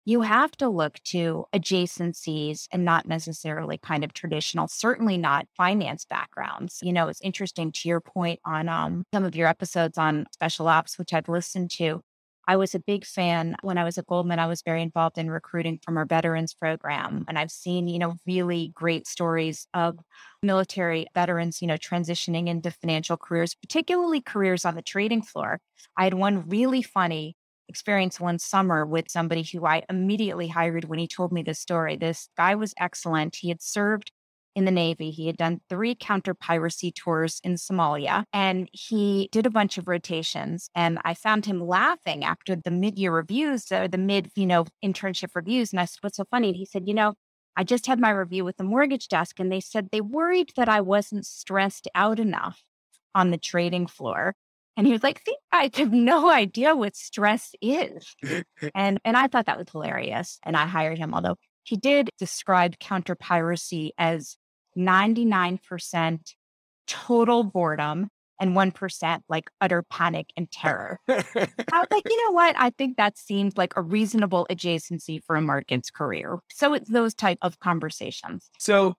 you 0.05 0.21
have 0.21 0.51
to 0.57 0.69
look 0.69 0.97
to 1.03 1.45
adjacencies 1.53 2.67
and 2.71 2.83
not 2.83 3.07
necessarily 3.07 3.77
kind 3.77 4.03
of 4.03 4.11
traditional, 4.11 4.67
certainly 4.67 5.17
not 5.17 5.45
finance 5.55 6.03
backgrounds. 6.03 6.79
You 6.81 6.93
know, 6.93 7.09
it's 7.09 7.21
interesting 7.21 7.71
to 7.73 7.87
your 7.87 8.01
point 8.01 8.39
on 8.43 8.69
um, 8.69 9.03
some 9.13 9.23
of 9.23 9.35
your 9.35 9.47
episodes 9.47 9.99
on 9.99 10.25
special 10.33 10.67
ops, 10.67 10.97
which 10.97 11.13
I've 11.13 11.29
listened 11.29 11.69
to. 11.71 12.01
I 12.49 12.55
was 12.55 12.73
a 12.73 12.79
big 12.79 13.05
fan 13.05 13.55
when 13.61 13.77
I 13.77 13.83
was 13.83 13.99
at 13.99 14.07
Goldman. 14.07 14.39
I 14.39 14.47
was 14.47 14.63
very 14.63 14.81
involved 14.81 15.19
in 15.19 15.29
recruiting 15.29 15.79
from 15.85 15.97
our 15.97 16.05
veterans 16.05 16.51
program. 16.51 17.23
And 17.27 17.37
I've 17.37 17.51
seen, 17.51 17.87
you 17.87 17.99
know, 17.99 18.15
really 18.25 18.71
great 18.73 19.05
stories 19.05 19.67
of 19.75 19.99
military 20.41 21.05
veterans, 21.13 21.61
you 21.61 21.67
know, 21.67 21.75
transitioning 21.75 22.47
into 22.47 22.71
financial 22.71 23.17
careers, 23.17 23.53
particularly 23.53 24.19
careers 24.19 24.65
on 24.65 24.73
the 24.73 24.81
trading 24.81 25.21
floor. 25.21 25.59
I 25.95 26.05
had 26.05 26.15
one 26.15 26.49
really 26.49 26.81
funny 26.81 27.35
experience 27.67 28.19
one 28.19 28.39
summer 28.39 28.83
with 28.83 29.11
somebody 29.11 29.43
who 29.43 29.67
I 29.67 29.83
immediately 29.87 30.47
hired 30.47 30.85
when 30.85 30.97
he 30.97 31.07
told 31.07 31.31
me 31.31 31.43
this 31.43 31.59
story. 31.59 31.97
This 31.97 32.29
guy 32.35 32.55
was 32.55 32.73
excellent. 32.79 33.35
He 33.35 33.49
had 33.49 33.61
served 33.61 34.11
in 34.59 34.65
the 34.65 34.71
Navy. 34.71 35.09
He 35.09 35.25
had 35.25 35.37
done 35.37 35.61
three 35.69 35.95
counter 35.95 36.33
piracy 36.33 36.91
tours 36.91 37.39
in 37.43 37.55
Somalia 37.55 38.25
and 38.33 38.69
he 38.73 39.29
did 39.31 39.45
a 39.45 39.49
bunch 39.49 39.77
of 39.77 39.87
rotations. 39.87 40.69
And 40.75 40.99
I 41.03 41.13
found 41.13 41.45
him 41.45 41.65
laughing 41.65 42.23
after 42.23 42.55
the 42.55 42.69
mid 42.69 42.99
year 42.99 43.11
reviews 43.11 43.71
or 43.71 43.87
the 43.87 43.97
mid, 43.97 44.29
you 44.35 44.45
know, 44.45 44.65
internship 44.83 45.29
reviews. 45.33 45.71
And 45.71 45.79
I 45.79 45.85
said, 45.85 45.99
What's 46.01 46.17
so 46.17 46.25
funny? 46.29 46.49
And 46.49 46.57
he 46.57 46.65
said, 46.65 46.87
You 46.87 46.93
know, 46.93 47.13
I 47.55 47.63
just 47.63 47.87
had 47.87 47.99
my 47.99 48.11
review 48.11 48.43
with 48.45 48.57
the 48.57 48.63
mortgage 48.63 49.07
desk 49.07 49.39
and 49.39 49.51
they 49.51 49.61
said 49.61 49.89
they 49.91 50.01
worried 50.01 50.51
that 50.57 50.69
I 50.69 50.81
wasn't 50.81 51.25
stressed 51.25 51.87
out 51.95 52.19
enough 52.19 52.61
on 53.15 53.31
the 53.31 53.37
trading 53.37 53.87
floor. 53.87 54.35
And 54.75 54.85
he 54.85 54.93
was 54.93 55.03
like, 55.03 55.21
See, 55.25 55.37
I 55.53 55.71
have 55.73 55.93
no 55.93 56.29
idea 56.29 56.75
what 56.75 56.97
stress 56.97 57.55
is. 57.61 58.13
and 58.75 58.99
and 59.05 59.15
I 59.15 59.27
thought 59.27 59.45
that 59.45 59.57
was 59.57 59.69
hilarious. 59.71 60.37
And 60.43 60.57
I 60.57 60.65
hired 60.65 60.97
him, 60.97 61.13
although 61.13 61.37
he 61.63 61.77
did 61.77 62.09
describe 62.17 62.79
counter 62.79 63.15
piracy 63.15 63.93
as 63.97 64.37
99% 64.79 66.33
total 66.87 67.43
boredom 67.43 68.09
and 68.39 68.55
1% 68.55 69.19
like 69.27 69.49
utter 69.59 69.83
panic 69.89 70.27
and 70.37 70.49
terror. 70.49 70.99
I 71.07 71.13
was 71.17 71.87
like, 71.91 72.03
you 72.09 72.25
know 72.25 72.33
what? 72.33 72.55
I 72.57 72.69
think 72.69 72.95
that 72.97 73.17
seems 73.17 73.57
like 73.57 73.73
a 73.75 73.81
reasonable 73.81 74.47
adjacency 74.49 75.21
for 75.23 75.35
a 75.35 75.41
markets 75.41 75.91
career. 75.91 76.39
So 76.49 76.73
it's 76.73 76.89
those 76.89 77.13
type 77.13 77.37
of 77.41 77.59
conversations. 77.59 78.49
So 78.57 78.95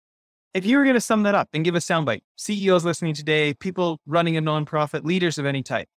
if 0.52 0.66
you 0.66 0.76
were 0.76 0.84
going 0.84 0.94
to 0.94 1.00
sum 1.00 1.22
that 1.22 1.34
up 1.34 1.48
and 1.54 1.64
give 1.64 1.74
a 1.74 1.78
soundbite, 1.78 2.20
CEOs 2.36 2.84
listening 2.84 3.14
today, 3.14 3.54
people 3.54 3.98
running 4.06 4.36
a 4.36 4.42
nonprofit, 4.42 5.04
leaders 5.04 5.38
of 5.38 5.46
any 5.46 5.62
type, 5.62 5.88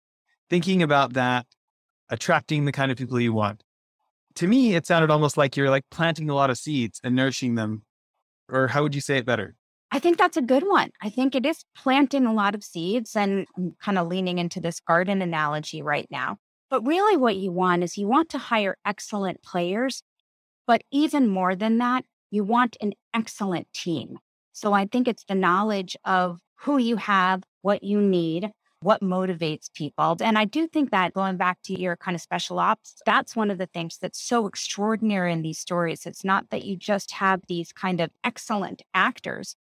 thinking 0.49 0.83
about 0.83 1.15
that, 1.15 1.47
attracting 2.11 2.65
the 2.65 2.73
kind 2.73 2.93
of 2.93 2.99
people 2.99 3.19
you 3.19 3.33
want, 3.33 3.65
to 4.37 4.47
me, 4.47 4.75
it 4.75 4.87
sounded 4.87 5.11
almost 5.11 5.37
like 5.37 5.57
you're 5.57 5.71
like 5.71 5.85
planting 5.91 6.31
a 6.31 6.35
lot 6.35 6.51
of 6.51 6.59
seeds 6.59 7.01
and 7.03 7.17
nourishing 7.17 7.55
them. 7.55 7.83
Or 8.49 8.69
how 8.69 8.83
would 8.83 8.95
you 8.95 9.01
say 9.01 9.17
it 9.17 9.27
better? 9.27 9.57
I 9.95 9.99
think 9.99 10.17
that's 10.17 10.39
a 10.39 10.43
good 10.43 10.63
one. 10.67 10.91
I 11.03 11.11
think 11.11 11.35
it 11.35 11.45
is 11.45 11.67
planting 11.77 12.25
a 12.25 12.33
lot 12.33 12.55
of 12.55 12.65
seeds 12.65 13.15
and 13.15 13.47
mm, 13.47 13.49
I'm 13.59 13.77
kind 13.79 13.99
of 13.99 14.09
leaning 14.09 14.39
into 14.39 14.59
this 14.59 14.81
garden 14.81 15.21
analogy 15.21 15.83
right 15.83 16.07
now. 16.11 16.39
But 16.71 16.87
really, 16.87 17.19
what 17.19 17.37
you 17.37 17.53
want 17.53 17.85
is 17.85 17.99
you 17.99 18.09
want 18.09 18.31
to 18.31 18.39
hire 18.39 18.79
excellent 18.87 19.43
players. 19.43 20.03
But 20.67 20.83
even 20.91 21.29
more 21.29 21.55
than 21.55 21.77
that, 21.79 22.07
you 22.31 22.43
want 22.43 22.79
an 22.81 22.95
excellent 23.13 23.71
team. 23.75 24.19
So 24.53 24.73
I 24.73 24.87
think 24.87 25.07
it's 25.07 25.25
the 25.25 25.35
knowledge 25.35 25.95
of 26.07 26.41
who 26.61 26.79
you 26.79 26.97
have, 26.97 27.43
what 27.61 27.83
you 27.83 28.01
need, 28.01 28.51
what 28.81 29.03
motivates 29.03 29.73
people. 29.75 30.17
And 30.23 30.39
I 30.39 30.47
do 30.47 30.67
think 30.67 30.91
that 30.91 31.13
going 31.13 31.37
back 31.37 31.59
to 31.65 31.79
your 31.79 31.97
kind 31.97 32.15
of 32.15 32.23
special 32.23 32.59
ops, 32.59 32.95
that's 33.05 33.37
one 33.37 33.51
of 33.51 33.59
the 33.59 33.67
things 33.67 33.99
that's 34.01 34.23
so 34.23 34.47
extraordinary 34.47 35.33
in 35.33 35.43
these 35.43 35.59
stories. 35.59 36.07
It's 36.07 36.25
not 36.25 36.49
that 36.49 36.65
you 36.65 36.77
just 36.77 37.13
have 37.13 37.43
these 37.49 37.73
kind 37.73 38.01
of 38.01 38.11
excellent 38.25 38.81
actors, 38.95 39.55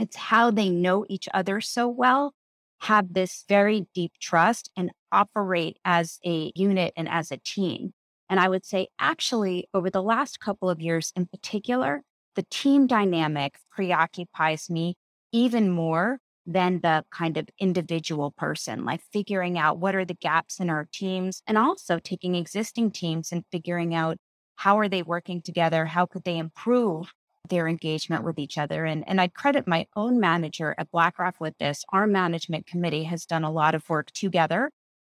it's 0.00 0.16
how 0.16 0.50
they 0.50 0.70
know 0.70 1.04
each 1.08 1.28
other 1.34 1.60
so 1.60 1.88
well, 1.88 2.34
have 2.80 3.12
this 3.12 3.44
very 3.48 3.86
deep 3.94 4.12
trust, 4.20 4.70
and 4.76 4.90
operate 5.12 5.78
as 5.84 6.18
a 6.24 6.52
unit 6.54 6.92
and 6.96 7.08
as 7.08 7.30
a 7.30 7.36
team. 7.36 7.92
And 8.28 8.38
I 8.38 8.48
would 8.48 8.64
say, 8.64 8.88
actually, 8.98 9.66
over 9.74 9.90
the 9.90 10.02
last 10.02 10.40
couple 10.40 10.70
of 10.70 10.80
years 10.80 11.12
in 11.16 11.26
particular, 11.26 12.02
the 12.36 12.46
team 12.50 12.86
dynamic 12.86 13.56
preoccupies 13.70 14.70
me 14.70 14.94
even 15.32 15.68
more 15.68 16.20
than 16.46 16.80
the 16.80 17.04
kind 17.12 17.36
of 17.36 17.48
individual 17.58 18.32
person, 18.32 18.84
like 18.84 19.00
figuring 19.12 19.58
out 19.58 19.78
what 19.78 19.94
are 19.94 20.04
the 20.04 20.14
gaps 20.14 20.58
in 20.58 20.70
our 20.70 20.88
teams 20.92 21.42
and 21.46 21.58
also 21.58 21.98
taking 21.98 22.34
existing 22.34 22.90
teams 22.90 23.30
and 23.30 23.44
figuring 23.52 23.94
out 23.94 24.16
how 24.56 24.78
are 24.78 24.88
they 24.88 25.02
working 25.02 25.42
together? 25.42 25.86
How 25.86 26.06
could 26.06 26.24
they 26.24 26.38
improve 26.38 27.12
their 27.48 27.66
engagement 27.66 28.24
with 28.24 28.38
each 28.38 28.58
other? 28.58 28.84
And, 28.84 29.04
and 29.06 29.20
I 29.20 29.28
credit 29.28 29.66
my 29.66 29.86
own 29.96 30.20
manager 30.20 30.74
at 30.78 30.90
BlackRock 30.90 31.36
with 31.40 31.56
this. 31.58 31.84
Our 31.92 32.06
management 32.06 32.66
committee 32.66 33.04
has 33.04 33.26
done 33.26 33.44
a 33.44 33.52
lot 33.52 33.74
of 33.74 33.88
work 33.88 34.10
together 34.12 34.70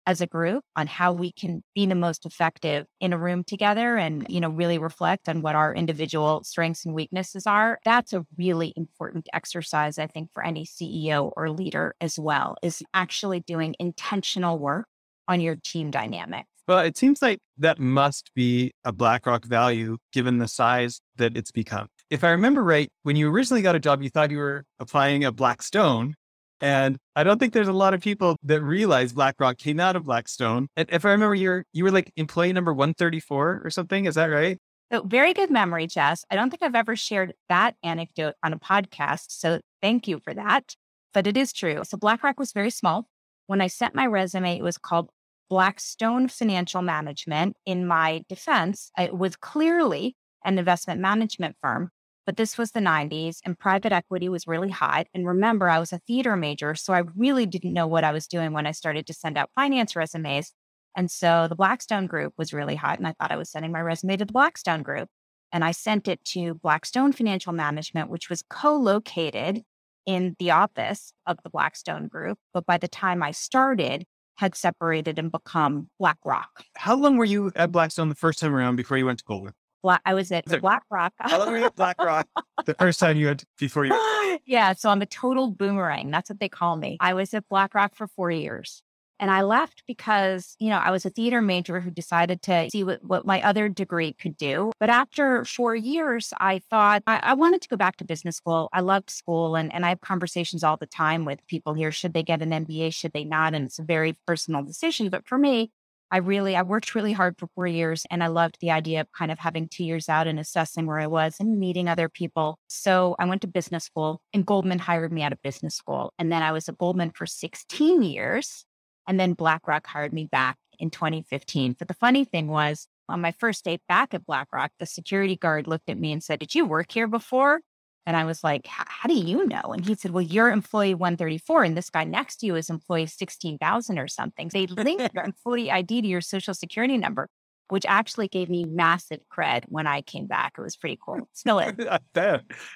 as 0.05 0.21
a 0.21 0.27
group 0.27 0.63
on 0.75 0.87
how 0.87 1.11
we 1.11 1.31
can 1.31 1.63
be 1.73 1.85
the 1.85 1.95
most 1.95 2.25
effective 2.25 2.85
in 2.99 3.13
a 3.13 3.17
room 3.17 3.43
together 3.43 3.97
and 3.97 4.25
you 4.29 4.39
know 4.39 4.49
really 4.49 4.77
reflect 4.77 5.27
on 5.27 5.41
what 5.41 5.55
our 5.55 5.73
individual 5.73 6.43
strengths 6.43 6.85
and 6.85 6.93
weaknesses 6.93 7.47
are 7.47 7.79
that's 7.85 8.13
a 8.13 8.25
really 8.37 8.73
important 8.75 9.27
exercise 9.33 9.97
i 9.97 10.07
think 10.07 10.29
for 10.33 10.43
any 10.43 10.65
ceo 10.65 11.31
or 11.35 11.49
leader 11.49 11.95
as 11.99 12.19
well 12.19 12.55
is 12.61 12.83
actually 12.93 13.39
doing 13.39 13.75
intentional 13.79 14.59
work 14.59 14.87
on 15.27 15.39
your 15.39 15.55
team 15.55 15.89
dynamic 15.91 16.45
well 16.67 16.79
it 16.79 16.97
seems 16.97 17.21
like 17.21 17.39
that 17.57 17.79
must 17.79 18.31
be 18.35 18.71
a 18.83 18.91
blackrock 18.91 19.45
value 19.45 19.97
given 20.13 20.37
the 20.37 20.47
size 20.47 21.01
that 21.15 21.35
it's 21.35 21.51
become 21.51 21.87
if 22.15 22.23
i 22.23 22.29
remember 22.31 22.63
right 22.63 22.89
when 23.03 23.15
you 23.15 23.29
originally 23.29 23.61
got 23.61 23.75
a 23.75 23.79
job 23.79 24.01
you 24.01 24.09
thought 24.09 24.31
you 24.31 24.37
were 24.37 24.63
applying 24.79 25.23
a 25.23 25.31
blackstone 25.31 26.15
and 26.61 26.97
I 27.15 27.23
don't 27.23 27.37
think 27.37 27.53
there's 27.53 27.67
a 27.67 27.73
lot 27.73 27.93
of 27.93 28.01
people 28.01 28.37
that 28.43 28.61
realize 28.61 29.11
BlackRock 29.11 29.57
came 29.57 29.79
out 29.79 29.95
of 29.95 30.05
Blackstone. 30.05 30.67
And 30.77 30.87
if 30.89 31.05
I 31.05 31.11
remember, 31.11 31.35
you're 31.35 31.65
you 31.73 31.83
were 31.83 31.91
like 31.91 32.11
employee 32.15 32.53
number 32.53 32.73
134 32.73 33.61
or 33.63 33.69
something. 33.69 34.05
Is 34.05 34.15
that 34.15 34.27
right? 34.27 34.57
So 34.91 35.01
very 35.03 35.33
good 35.33 35.51
memory, 35.51 35.87
Jess. 35.87 36.23
I 36.31 36.35
don't 36.35 36.49
think 36.49 36.63
I've 36.63 36.75
ever 36.75 36.95
shared 36.95 37.33
that 37.49 37.75
anecdote 37.83 38.35
on 38.43 38.53
a 38.53 38.59
podcast. 38.59 39.25
So 39.29 39.59
thank 39.81 40.07
you 40.07 40.21
for 40.23 40.33
that. 40.33 40.75
But 41.13 41.27
it 41.27 41.35
is 41.35 41.51
true. 41.51 41.81
So 41.83 41.97
BlackRock 41.97 42.39
was 42.39 42.51
very 42.51 42.69
small. 42.69 43.07
When 43.47 43.61
I 43.61 43.67
sent 43.67 43.95
my 43.95 44.05
resume, 44.05 44.57
it 44.57 44.63
was 44.63 44.77
called 44.77 45.09
Blackstone 45.49 46.27
Financial 46.27 46.81
Management. 46.81 47.57
In 47.65 47.85
my 47.85 48.23
defense, 48.29 48.91
it 48.97 49.17
was 49.17 49.35
clearly 49.35 50.15
an 50.43 50.57
investment 50.57 51.01
management 51.01 51.55
firm 51.61 51.89
but 52.25 52.37
this 52.37 52.57
was 52.57 52.71
the 52.71 52.79
90s 52.79 53.37
and 53.45 53.57
private 53.57 53.91
equity 53.91 54.29
was 54.29 54.47
really 54.47 54.69
hot. 54.69 55.07
And 55.13 55.27
remember, 55.27 55.69
I 55.69 55.79
was 55.79 55.93
a 55.93 55.99
theater 55.99 56.35
major, 56.35 56.75
so 56.75 56.93
I 56.93 57.03
really 57.15 57.45
didn't 57.45 57.73
know 57.73 57.87
what 57.87 58.03
I 58.03 58.11
was 58.11 58.27
doing 58.27 58.53
when 58.53 58.65
I 58.65 58.71
started 58.71 59.05
to 59.07 59.13
send 59.13 59.37
out 59.37 59.51
finance 59.55 59.95
resumes. 59.95 60.51
And 60.95 61.11
so 61.11 61.47
the 61.47 61.55
Blackstone 61.55 62.07
group 62.07 62.33
was 62.37 62.53
really 62.53 62.75
hot. 62.75 62.97
And 62.97 63.07
I 63.07 63.13
thought 63.19 63.31
I 63.31 63.37
was 63.37 63.51
sending 63.51 63.71
my 63.71 63.81
resume 63.81 64.17
to 64.17 64.25
the 64.25 64.33
Blackstone 64.33 64.81
group. 64.81 65.09
And 65.51 65.63
I 65.63 65.71
sent 65.71 66.07
it 66.07 66.23
to 66.25 66.55
Blackstone 66.55 67.11
Financial 67.11 67.53
Management, 67.53 68.09
which 68.09 68.29
was 68.29 68.43
co 68.49 68.75
located 68.75 69.61
in 70.05 70.35
the 70.39 70.51
office 70.51 71.13
of 71.27 71.37
the 71.43 71.49
Blackstone 71.49 72.07
group. 72.07 72.37
But 72.53 72.65
by 72.65 72.77
the 72.77 72.87
time 72.87 73.21
I 73.21 73.31
started, 73.31 74.05
had 74.37 74.55
separated 74.55 75.17
and 75.17 75.31
become 75.31 75.89
BlackRock. 75.99 76.65
How 76.75 76.95
long 76.95 77.17
were 77.17 77.25
you 77.25 77.51
at 77.55 77.71
Blackstone 77.71 78.09
the 78.09 78.15
first 78.15 78.39
time 78.39 78.53
around 78.53 78.75
before 78.75 78.97
you 78.97 79.05
went 79.05 79.19
to 79.19 79.25
Goldman? 79.25 79.53
Black, 79.85 80.01
I 80.03 80.15
was 80.15 80.31
at 80.31 80.49
so, 80.49 80.59
BlackRock. 80.59 81.13
How 81.19 81.37
long 81.37 81.51
were 81.51 81.59
you 81.59 81.65
at 81.65 81.75
BlackRock? 81.75 82.27
the 82.65 82.73
first 82.73 82.99
time 82.99 83.17
you 83.17 83.27
had 83.27 83.43
before 83.59 83.85
you? 83.85 84.39
yeah, 84.47 84.73
so 84.73 84.89
I'm 84.89 85.03
a 85.03 85.05
total 85.05 85.51
boomerang. 85.51 86.09
That's 86.09 86.27
what 86.27 86.39
they 86.39 86.49
call 86.49 86.75
me. 86.75 86.97
I 86.99 87.13
was 87.13 87.35
at 87.35 87.47
BlackRock 87.49 87.95
for 87.95 88.07
four 88.07 88.31
years. 88.31 88.81
And 89.19 89.29
I 89.29 89.43
left 89.43 89.83
because, 89.85 90.55
you 90.57 90.69
know, 90.69 90.79
I 90.79 90.89
was 90.89 91.05
a 91.05 91.11
theater 91.11 91.39
major 91.39 91.81
who 91.81 91.91
decided 91.91 92.41
to 92.41 92.67
see 92.71 92.83
what, 92.83 93.03
what 93.03 93.27
my 93.27 93.43
other 93.43 93.69
degree 93.69 94.13
could 94.13 94.37
do. 94.37 94.71
But 94.79 94.89
after 94.89 95.45
four 95.45 95.75
years, 95.75 96.33
I 96.39 96.61
thought 96.67 97.03
I, 97.05 97.19
I, 97.21 97.33
wanted 97.35 97.61
to 97.61 97.69
go 97.69 97.77
back 97.77 97.97
to 97.97 98.05
business 98.05 98.37
school. 98.37 98.69
I 98.73 98.81
loved 98.81 99.11
school 99.11 99.55
and, 99.55 99.71
and 99.71 99.85
I 99.85 99.89
have 99.89 100.01
conversations 100.01 100.63
all 100.63 100.77
the 100.77 100.87
time 100.87 101.25
with 101.25 101.45
people 101.45 101.75
here. 101.75 101.91
Should 101.91 102.13
they 102.13 102.23
get 102.23 102.41
an 102.41 102.49
MBA? 102.49 102.91
Should 102.91 103.13
they 103.13 103.23
not? 103.23 103.53
And 103.53 103.67
it's 103.67 103.79
a 103.79 103.83
very 103.83 104.17
personal 104.25 104.63
decision. 104.63 105.09
But 105.09 105.27
for 105.27 105.37
me, 105.37 105.71
I 106.15 106.19
really, 106.19 106.55
I 106.55 106.61
worked 106.61 106.95
really 106.95 107.11
hard 107.11 107.37
for 107.37 107.47
four 107.55 107.67
years 107.67 108.05
and 108.09 108.23
I 108.23 108.27
loved 108.27 108.59
the 108.61 108.71
idea 108.71 109.01
of 109.01 109.11
kind 109.11 109.33
of 109.33 109.37
having 109.37 109.67
two 109.67 109.83
years 109.83 110.07
out 110.07 110.27
and 110.27 110.39
assessing 110.39 110.85
where 110.85 110.97
I 110.97 111.07
was 111.07 111.35
and 111.41 111.59
meeting 111.59 111.89
other 111.89 112.07
people. 112.07 112.57
So 112.69 113.17
I 113.19 113.25
went 113.25 113.41
to 113.41 113.49
business 113.49 113.83
school 113.83 114.21
and 114.31 114.45
Goldman 114.45 114.79
hired 114.79 115.11
me 115.11 115.23
out 115.23 115.33
of 115.33 115.41
business 115.41 115.75
school. 115.75 116.13
And 116.17 116.31
then 116.31 116.41
I 116.41 116.53
was 116.53 116.69
at 116.69 116.77
Goldman 116.77 117.11
for 117.11 117.25
16 117.25 118.01
years. 118.01 118.63
And 119.05 119.19
then 119.19 119.33
BlackRock 119.33 119.85
hired 119.85 120.13
me 120.13 120.29
back 120.31 120.55
in 120.79 120.89
2015. 120.89 121.75
But 121.77 121.89
the 121.89 121.93
funny 121.93 122.23
thing 122.23 122.47
was, 122.47 122.87
on 123.09 123.19
my 123.19 123.33
first 123.33 123.65
day 123.65 123.79
back 123.89 124.13
at 124.13 124.25
BlackRock, 124.25 124.71
the 124.79 124.85
security 124.85 125.35
guard 125.35 125.67
looked 125.67 125.89
at 125.89 125.99
me 125.99 126.13
and 126.13 126.23
said, 126.23 126.39
Did 126.39 126.55
you 126.55 126.63
work 126.63 126.93
here 126.93 127.07
before? 127.07 127.59
And 128.05 128.15
I 128.15 128.25
was 128.25 128.43
like, 128.43 128.67
how 128.67 129.07
do 129.07 129.15
you 129.15 129.47
know? 129.47 129.73
And 129.73 129.85
he 129.85 129.95
said, 129.95 130.11
well, 130.11 130.21
you're 130.21 130.51
employee 130.51 130.93
134 130.93 131.63
and 131.63 131.77
this 131.77 131.89
guy 131.89 132.03
next 132.03 132.37
to 132.37 132.45
you 132.45 132.55
is 132.55 132.69
employee 132.69 133.07
16,000 133.07 133.97
or 133.97 134.07
something. 134.07 134.49
They 134.49 134.67
linked 134.67 135.13
your 135.13 135.23
employee 135.25 135.71
ID 135.71 136.03
to 136.03 136.07
your 136.07 136.21
social 136.21 136.53
security 136.53 136.97
number, 136.97 137.27
which 137.69 137.85
actually 137.87 138.27
gave 138.27 138.49
me 138.49 138.63
massive 138.65 139.21
cred 139.35 139.65
when 139.67 139.87
I 139.87 140.01
came 140.01 140.27
back. 140.27 140.53
It 140.57 140.61
was 140.61 140.77
pretty 140.77 140.99
cool. 141.03 141.27
Still 141.33 141.59
is. 141.59 141.73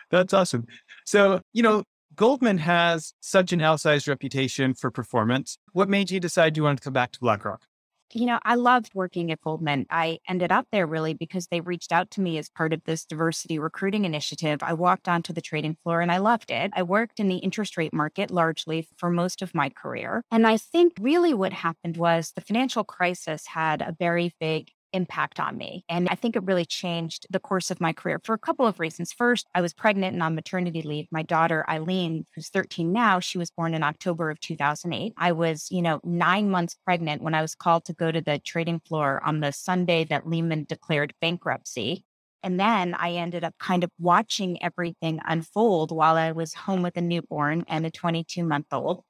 that's 0.10 0.34
awesome. 0.34 0.66
So, 1.06 1.42
you 1.54 1.62
know, 1.62 1.84
Goldman 2.16 2.58
has 2.58 3.14
such 3.20 3.54
an 3.54 3.60
outsized 3.60 4.08
reputation 4.08 4.74
for 4.74 4.90
performance. 4.90 5.60
What 5.74 5.90
made 5.90 6.10
you 6.10 6.20
decide 6.20 6.58
you 6.58 6.64
wanted 6.64 6.78
to 6.78 6.84
come 6.84 6.94
back 6.94 7.12
to 7.12 7.20
BlackRock? 7.20 7.69
You 8.14 8.26
know, 8.26 8.40
I 8.44 8.56
loved 8.56 8.92
working 8.94 9.32
at 9.32 9.42
Goldman. 9.42 9.86
I 9.90 10.20
ended 10.28 10.52
up 10.52 10.68
there 10.72 10.88
really 10.88 11.14
because 11.14 11.48
they 11.48 11.62
reached 11.62 11.92
out 11.92 12.12
to 12.12 12.22
me 12.22 12.38
as 12.38 12.50
part 12.50 12.74
of 12.74 12.84
this 12.86 13.06
diversity 13.06 13.60
recruiting 13.60 14.06
initiative. 14.06 14.64
I 14.64 14.74
walked 14.74 15.08
onto 15.08 15.34
the 15.34 15.42
trading 15.42 15.78
floor 15.84 16.02
and 16.02 16.12
I 16.12 16.18
loved 16.18 16.52
it. 16.52 16.72
I 16.76 16.84
worked 16.84 17.20
in 17.20 17.28
the 17.28 17.38
interest 17.38 17.78
rate 17.78 17.94
market 17.94 18.32
largely 18.32 18.88
for 18.98 19.10
most 19.10 19.42
of 19.42 19.56
my 19.56 19.70
career. 19.70 20.24
And 20.32 20.48
I 20.48 20.58
think 20.58 20.94
really 21.00 21.34
what 21.34 21.54
happened 21.54 21.98
was 21.98 22.32
the 22.36 22.42
financial 22.42 22.84
crisis 22.84 23.46
had 23.48 23.82
a 23.82 23.96
very 23.98 24.34
big 24.40 24.72
impact 24.94 25.40
on 25.40 25.58
me. 25.58 25.84
And 25.90 26.08
I 26.10 26.16
think 26.16 26.36
it 26.36 26.44
really 26.44 26.66
changed 26.66 27.28
the 27.30 27.40
course 27.40 27.72
of 27.72 27.82
my 27.82 27.94
career 27.94 28.20
for 28.24 28.34
a 28.34 28.40
couple 28.40 28.66
of 28.66 28.80
reasons. 28.80 29.14
First, 29.14 29.48
I 29.54 29.62
was 29.62 29.74
pregnant 29.74 30.14
and 30.14 30.24
on 30.24 30.36
maternity 30.36 30.82
leave. 30.82 31.08
My 31.12 31.24
daughter, 31.24 31.66
Eileen, 31.70 32.26
who's 32.36 32.50
13 32.50 32.92
now, 32.92 33.20
she 33.20 33.38
was 33.38 33.52
born 33.52 33.74
in 33.74 33.84
October 33.84 34.30
of 34.30 34.40
2008. 34.40 35.14
I 35.18 35.32
was, 35.32 35.68
you 35.72 35.82
know, 35.82 36.00
nine 36.04 36.50
months 36.50 36.76
pregnant 36.86 37.22
when 37.22 37.34
I 37.34 37.42
was 37.42 37.56
called 37.56 37.86
to 37.86 37.94
go 37.94 38.12
to 38.12 38.22
the 38.22 38.40
trading 38.40 38.80
floor 38.80 39.22
on 39.26 39.40
the 39.40 39.52
Sunday 39.52 40.04
that 40.06 40.28
Lehman 40.28 40.66
declared 40.68 41.14
bankruptcy. 41.22 42.04
And 42.42 42.60
then 42.60 42.94
I 42.94 43.14
ended 43.14 43.44
up 43.44 43.56
kind 43.60 43.84
of 43.84 43.92
watching 44.00 44.64
everything 44.64 45.20
unfold 45.26 45.92
while 45.92 46.16
I 46.16 46.32
was 46.32 46.54
home 46.54 46.82
with 46.82 46.96
a 46.98 47.02
newborn 47.02 47.66
and 47.68 47.86
a 47.86 47.92
22 47.92 48.44
month 48.44 48.68
old. 48.72 49.04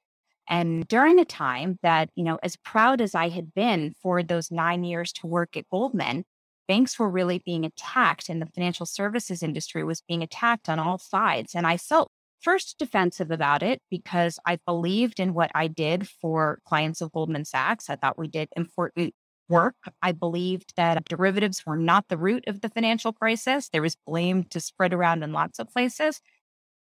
And 0.50 0.86
during 0.88 1.20
a 1.20 1.24
time 1.24 1.78
that, 1.82 2.10
you 2.16 2.24
know, 2.24 2.38
as 2.42 2.56
proud 2.56 3.00
as 3.00 3.14
I 3.14 3.28
had 3.28 3.54
been 3.54 3.94
for 4.02 4.22
those 4.22 4.50
nine 4.50 4.82
years 4.82 5.12
to 5.14 5.28
work 5.28 5.56
at 5.56 5.68
Goldman, 5.70 6.24
banks 6.66 6.98
were 6.98 7.08
really 7.08 7.38
being 7.38 7.64
attacked 7.64 8.28
and 8.28 8.42
the 8.42 8.46
financial 8.46 8.84
services 8.84 9.44
industry 9.44 9.84
was 9.84 10.02
being 10.08 10.22
attacked 10.22 10.68
on 10.68 10.80
all 10.80 10.98
sides. 10.98 11.54
And 11.54 11.66
I 11.68 11.76
felt 11.76 12.10
first 12.42 12.78
defensive 12.78 13.30
about 13.30 13.62
it 13.62 13.80
because 13.90 14.40
I 14.44 14.58
believed 14.66 15.20
in 15.20 15.34
what 15.34 15.52
I 15.54 15.68
did 15.68 16.08
for 16.08 16.58
clients 16.64 17.00
of 17.00 17.12
Goldman 17.12 17.44
Sachs. 17.44 17.88
I 17.88 17.96
thought 17.96 18.18
we 18.18 18.28
did 18.28 18.48
important 18.56 19.14
work. 19.48 19.76
I 20.02 20.12
believed 20.12 20.74
that 20.76 21.04
derivatives 21.04 21.64
were 21.64 21.76
not 21.76 22.06
the 22.08 22.16
root 22.16 22.44
of 22.48 22.60
the 22.60 22.68
financial 22.68 23.12
crisis. 23.12 23.68
There 23.68 23.82
was 23.82 23.96
blame 24.06 24.44
to 24.44 24.60
spread 24.60 24.92
around 24.92 25.22
in 25.22 25.32
lots 25.32 25.58
of 25.58 25.68
places. 25.68 26.20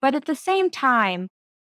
But 0.03 0.15
at 0.15 0.27
the 0.27 0.35
same 0.35 0.71
time, 0.71 1.29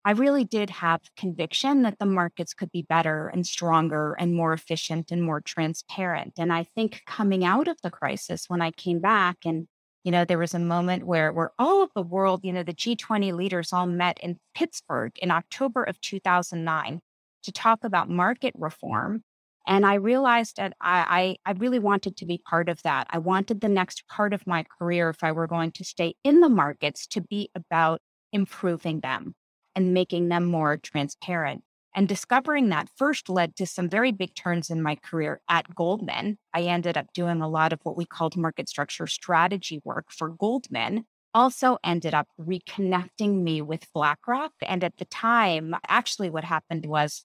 I 0.04 0.12
really 0.12 0.44
did 0.44 0.70
have 0.70 1.00
conviction 1.16 1.82
that 1.82 1.98
the 2.00 2.06
markets 2.06 2.54
could 2.54 2.72
be 2.72 2.82
better 2.82 3.28
and 3.28 3.46
stronger 3.46 4.14
and 4.18 4.34
more 4.34 4.52
efficient 4.52 5.12
and 5.12 5.22
more 5.22 5.40
transparent. 5.40 6.34
And 6.38 6.52
I 6.52 6.64
think 6.74 7.02
coming 7.06 7.44
out 7.44 7.68
of 7.68 7.76
the 7.82 7.90
crisis, 7.90 8.46
when 8.48 8.60
I 8.60 8.72
came 8.72 9.00
back 9.00 9.38
and 9.44 9.68
you 10.04 10.10
know, 10.10 10.24
there 10.24 10.38
was 10.38 10.54
a 10.54 10.58
moment 10.58 11.06
where 11.06 11.32
where 11.32 11.52
all 11.58 11.82
of 11.82 11.90
the 11.94 12.02
world, 12.02 12.40
you 12.42 12.52
know, 12.52 12.64
the 12.64 12.74
G20 12.74 13.32
leaders 13.32 13.72
all 13.72 13.86
met 13.86 14.18
in 14.20 14.40
Pittsburgh 14.54 15.12
in 15.20 15.30
October 15.30 15.84
of 15.84 16.00
2009 16.00 17.00
to 17.44 17.52
talk 17.52 17.84
about 17.84 18.10
market 18.10 18.52
reform. 18.58 19.22
And 19.64 19.86
I 19.86 19.94
realized 19.94 20.56
that 20.56 20.72
I, 20.80 21.36
I, 21.46 21.52
I 21.52 21.54
really 21.54 21.78
wanted 21.78 22.16
to 22.16 22.26
be 22.26 22.42
part 22.48 22.68
of 22.68 22.82
that. 22.82 23.06
I 23.10 23.18
wanted 23.18 23.60
the 23.60 23.68
next 23.68 24.08
part 24.08 24.34
of 24.34 24.44
my 24.44 24.64
career, 24.78 25.08
if 25.08 25.22
I 25.22 25.30
were 25.30 25.46
going 25.46 25.70
to 25.72 25.84
stay 25.84 26.14
in 26.24 26.40
the 26.40 26.48
markets, 26.48 27.06
to 27.08 27.20
be 27.20 27.50
about 27.54 28.00
improving 28.32 29.00
them 29.00 29.36
and 29.74 29.94
making 29.94 30.28
them 30.28 30.44
more 30.44 30.76
transparent. 30.76 31.62
And 31.94 32.08
discovering 32.08 32.70
that 32.70 32.88
first 32.96 33.28
led 33.28 33.54
to 33.56 33.66
some 33.66 33.88
very 33.88 34.12
big 34.12 34.34
turns 34.34 34.70
in 34.70 34.82
my 34.82 34.96
career 34.96 35.40
at 35.48 35.74
Goldman. 35.74 36.38
I 36.54 36.62
ended 36.62 36.96
up 36.96 37.12
doing 37.12 37.42
a 37.42 37.48
lot 37.48 37.72
of 37.72 37.80
what 37.82 37.96
we 37.96 38.06
called 38.06 38.36
market 38.36 38.68
structure 38.68 39.06
strategy 39.06 39.80
work 39.84 40.06
for 40.10 40.30
Goldman. 40.30 41.04
Also 41.34 41.78
ended 41.84 42.14
up 42.14 42.28
reconnecting 42.40 43.42
me 43.42 43.60
with 43.60 43.92
BlackRock. 43.92 44.52
And 44.62 44.82
at 44.82 44.96
the 44.96 45.04
time, 45.04 45.74
actually, 45.86 46.30
what 46.30 46.44
happened 46.44 46.86
was 46.86 47.24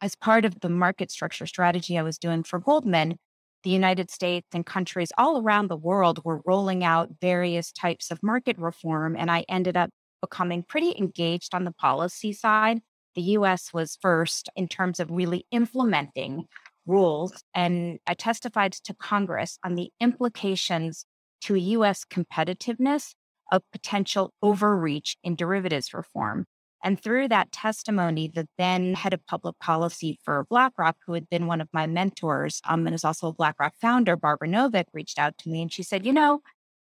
as 0.00 0.14
part 0.14 0.46
of 0.46 0.60
the 0.60 0.70
market 0.70 1.10
structure 1.10 1.46
strategy 1.46 1.98
I 1.98 2.02
was 2.02 2.18
doing 2.18 2.42
for 2.42 2.58
Goldman, 2.58 3.16
the 3.62 3.70
United 3.70 4.10
States 4.10 4.48
and 4.54 4.64
countries 4.64 5.12
all 5.18 5.42
around 5.42 5.68
the 5.68 5.76
world 5.76 6.24
were 6.24 6.40
rolling 6.46 6.82
out 6.82 7.10
various 7.20 7.70
types 7.70 8.10
of 8.10 8.22
market 8.22 8.58
reform. 8.58 9.14
And 9.16 9.30
I 9.30 9.44
ended 9.48 9.76
up 9.76 9.90
becoming 10.20 10.62
pretty 10.62 10.94
engaged 10.96 11.54
on 11.54 11.64
the 11.64 11.72
policy 11.72 12.32
side. 12.32 12.80
The 13.14 13.22
US 13.22 13.72
was 13.72 13.98
first 14.00 14.48
in 14.54 14.68
terms 14.68 15.00
of 15.00 15.10
really 15.10 15.46
implementing 15.50 16.44
rules. 16.86 17.42
And 17.54 17.98
I 18.06 18.14
testified 18.14 18.72
to 18.72 18.94
Congress 18.94 19.58
on 19.64 19.74
the 19.74 19.90
implications 20.00 21.04
to 21.42 21.56
US 21.56 22.04
competitiveness 22.04 23.14
of 23.52 23.62
potential 23.72 24.32
overreach 24.42 25.16
in 25.22 25.34
derivatives 25.34 25.92
reform. 25.92 26.46
And 26.82 27.00
through 27.00 27.28
that 27.28 27.52
testimony, 27.52 28.28
the 28.28 28.48
then 28.56 28.94
head 28.94 29.12
of 29.12 29.26
public 29.26 29.58
policy 29.58 30.18
for 30.24 30.46
BlackRock, 30.48 30.96
who 31.06 31.12
had 31.12 31.28
been 31.28 31.46
one 31.46 31.60
of 31.60 31.68
my 31.72 31.86
mentors 31.86 32.60
um, 32.66 32.86
and 32.86 32.94
is 32.94 33.04
also 33.04 33.28
a 33.28 33.34
BlackRock 33.34 33.74
founder, 33.80 34.16
Barbara 34.16 34.48
Novick, 34.48 34.86
reached 34.94 35.18
out 35.18 35.36
to 35.38 35.50
me 35.50 35.60
and 35.60 35.72
she 35.72 35.82
said, 35.82 36.06
You 36.06 36.12
know, 36.12 36.40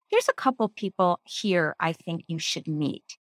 here's 0.08 0.28
a 0.28 0.32
couple 0.32 0.68
people 0.68 1.20
here 1.24 1.76
I 1.78 1.92
think 1.92 2.24
you 2.26 2.38
should 2.38 2.66
meet. 2.66 3.18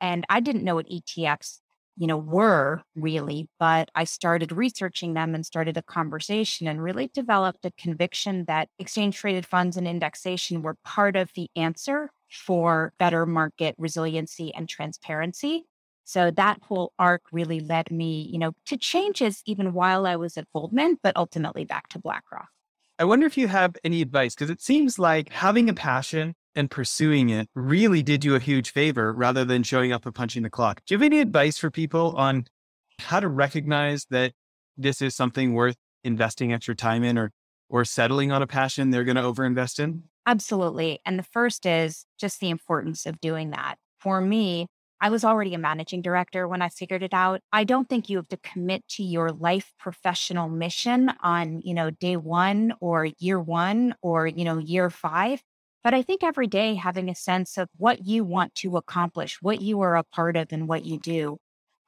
And 0.00 0.24
I 0.28 0.40
didn't 0.40 0.64
know 0.64 0.74
what 0.76 0.88
ETFs, 0.88 1.58
you 1.96 2.06
know, 2.06 2.18
were 2.18 2.82
really, 2.94 3.48
but 3.58 3.90
I 3.94 4.04
started 4.04 4.52
researching 4.52 5.14
them 5.14 5.34
and 5.34 5.44
started 5.44 5.76
a 5.76 5.82
conversation 5.82 6.66
and 6.68 6.82
really 6.82 7.08
developed 7.08 7.64
a 7.64 7.72
conviction 7.78 8.44
that 8.46 8.68
exchange 8.78 9.16
traded 9.16 9.46
funds 9.46 9.76
and 9.76 9.88
indexation 9.88 10.62
were 10.62 10.76
part 10.84 11.16
of 11.16 11.30
the 11.34 11.48
answer 11.56 12.10
for 12.28 12.92
better 12.98 13.24
market 13.24 13.74
resiliency 13.78 14.52
and 14.54 14.68
transparency. 14.68 15.64
So 16.04 16.30
that 16.30 16.60
whole 16.62 16.92
arc 16.98 17.22
really 17.32 17.60
led 17.60 17.90
me, 17.90 18.28
you 18.30 18.38
know, 18.38 18.52
to 18.66 18.76
changes 18.76 19.42
even 19.44 19.72
while 19.72 20.06
I 20.06 20.16
was 20.16 20.36
at 20.36 20.46
Goldman, 20.52 20.98
but 21.02 21.16
ultimately 21.16 21.64
back 21.64 21.88
to 21.88 21.98
BlackRock. 21.98 22.48
I 22.98 23.04
wonder 23.04 23.26
if 23.26 23.36
you 23.36 23.48
have 23.48 23.76
any 23.84 24.02
advice 24.02 24.34
because 24.34 24.48
it 24.48 24.62
seems 24.62 24.98
like 24.98 25.30
having 25.30 25.68
a 25.68 25.74
passion 25.74 26.34
and 26.56 26.70
pursuing 26.70 27.28
it 27.28 27.48
really 27.54 28.02
did 28.02 28.24
you 28.24 28.34
a 28.34 28.40
huge 28.40 28.72
favor 28.72 29.12
rather 29.12 29.44
than 29.44 29.62
showing 29.62 29.92
up 29.92 30.06
and 30.06 30.14
punching 30.14 30.42
the 30.42 30.50
clock. 30.50 30.80
Do 30.86 30.94
you 30.94 30.98
have 30.98 31.04
any 31.04 31.20
advice 31.20 31.58
for 31.58 31.70
people 31.70 32.16
on 32.16 32.46
how 32.98 33.20
to 33.20 33.28
recognize 33.28 34.06
that 34.10 34.32
this 34.76 35.00
is 35.02 35.14
something 35.14 35.52
worth 35.52 35.76
investing 36.02 36.52
extra 36.52 36.74
time 36.74 37.04
in 37.04 37.18
or 37.18 37.30
or 37.68 37.84
settling 37.84 38.32
on 38.32 38.42
a 38.42 38.46
passion 38.46 38.90
they're 38.90 39.04
going 39.04 39.16
to 39.16 39.22
overinvest 39.22 39.80
in? 39.80 40.04
Absolutely. 40.24 41.00
And 41.04 41.18
the 41.18 41.24
first 41.24 41.66
is 41.66 42.06
just 42.18 42.40
the 42.40 42.50
importance 42.50 43.06
of 43.06 43.20
doing 43.20 43.50
that. 43.50 43.76
For 43.98 44.20
me, 44.20 44.66
I 45.00 45.10
was 45.10 45.24
already 45.24 45.52
a 45.54 45.58
managing 45.58 46.00
director 46.00 46.48
when 46.48 46.62
I 46.62 46.68
figured 46.68 47.02
it 47.02 47.12
out. 47.12 47.40
I 47.52 47.64
don't 47.64 47.88
think 47.88 48.08
you 48.08 48.16
have 48.16 48.28
to 48.28 48.38
commit 48.38 48.86
to 48.90 49.02
your 49.02 49.30
life 49.30 49.72
professional 49.78 50.48
mission 50.48 51.12
on, 51.22 51.60
you 51.60 51.74
know, 51.74 51.90
day 51.90 52.16
1 52.16 52.74
or 52.80 53.08
year 53.18 53.40
1 53.40 53.94
or, 54.00 54.26
you 54.26 54.44
know, 54.44 54.58
year 54.58 54.88
5. 54.88 55.42
But 55.86 55.94
I 55.94 56.02
think 56.02 56.24
every 56.24 56.48
day 56.48 56.74
having 56.74 57.08
a 57.08 57.14
sense 57.14 57.56
of 57.56 57.68
what 57.76 58.04
you 58.04 58.24
want 58.24 58.56
to 58.56 58.76
accomplish, 58.76 59.38
what 59.40 59.60
you 59.60 59.82
are 59.82 59.94
a 59.94 60.02
part 60.02 60.36
of, 60.36 60.48
and 60.50 60.66
what 60.66 60.84
you 60.84 60.98
do. 60.98 61.38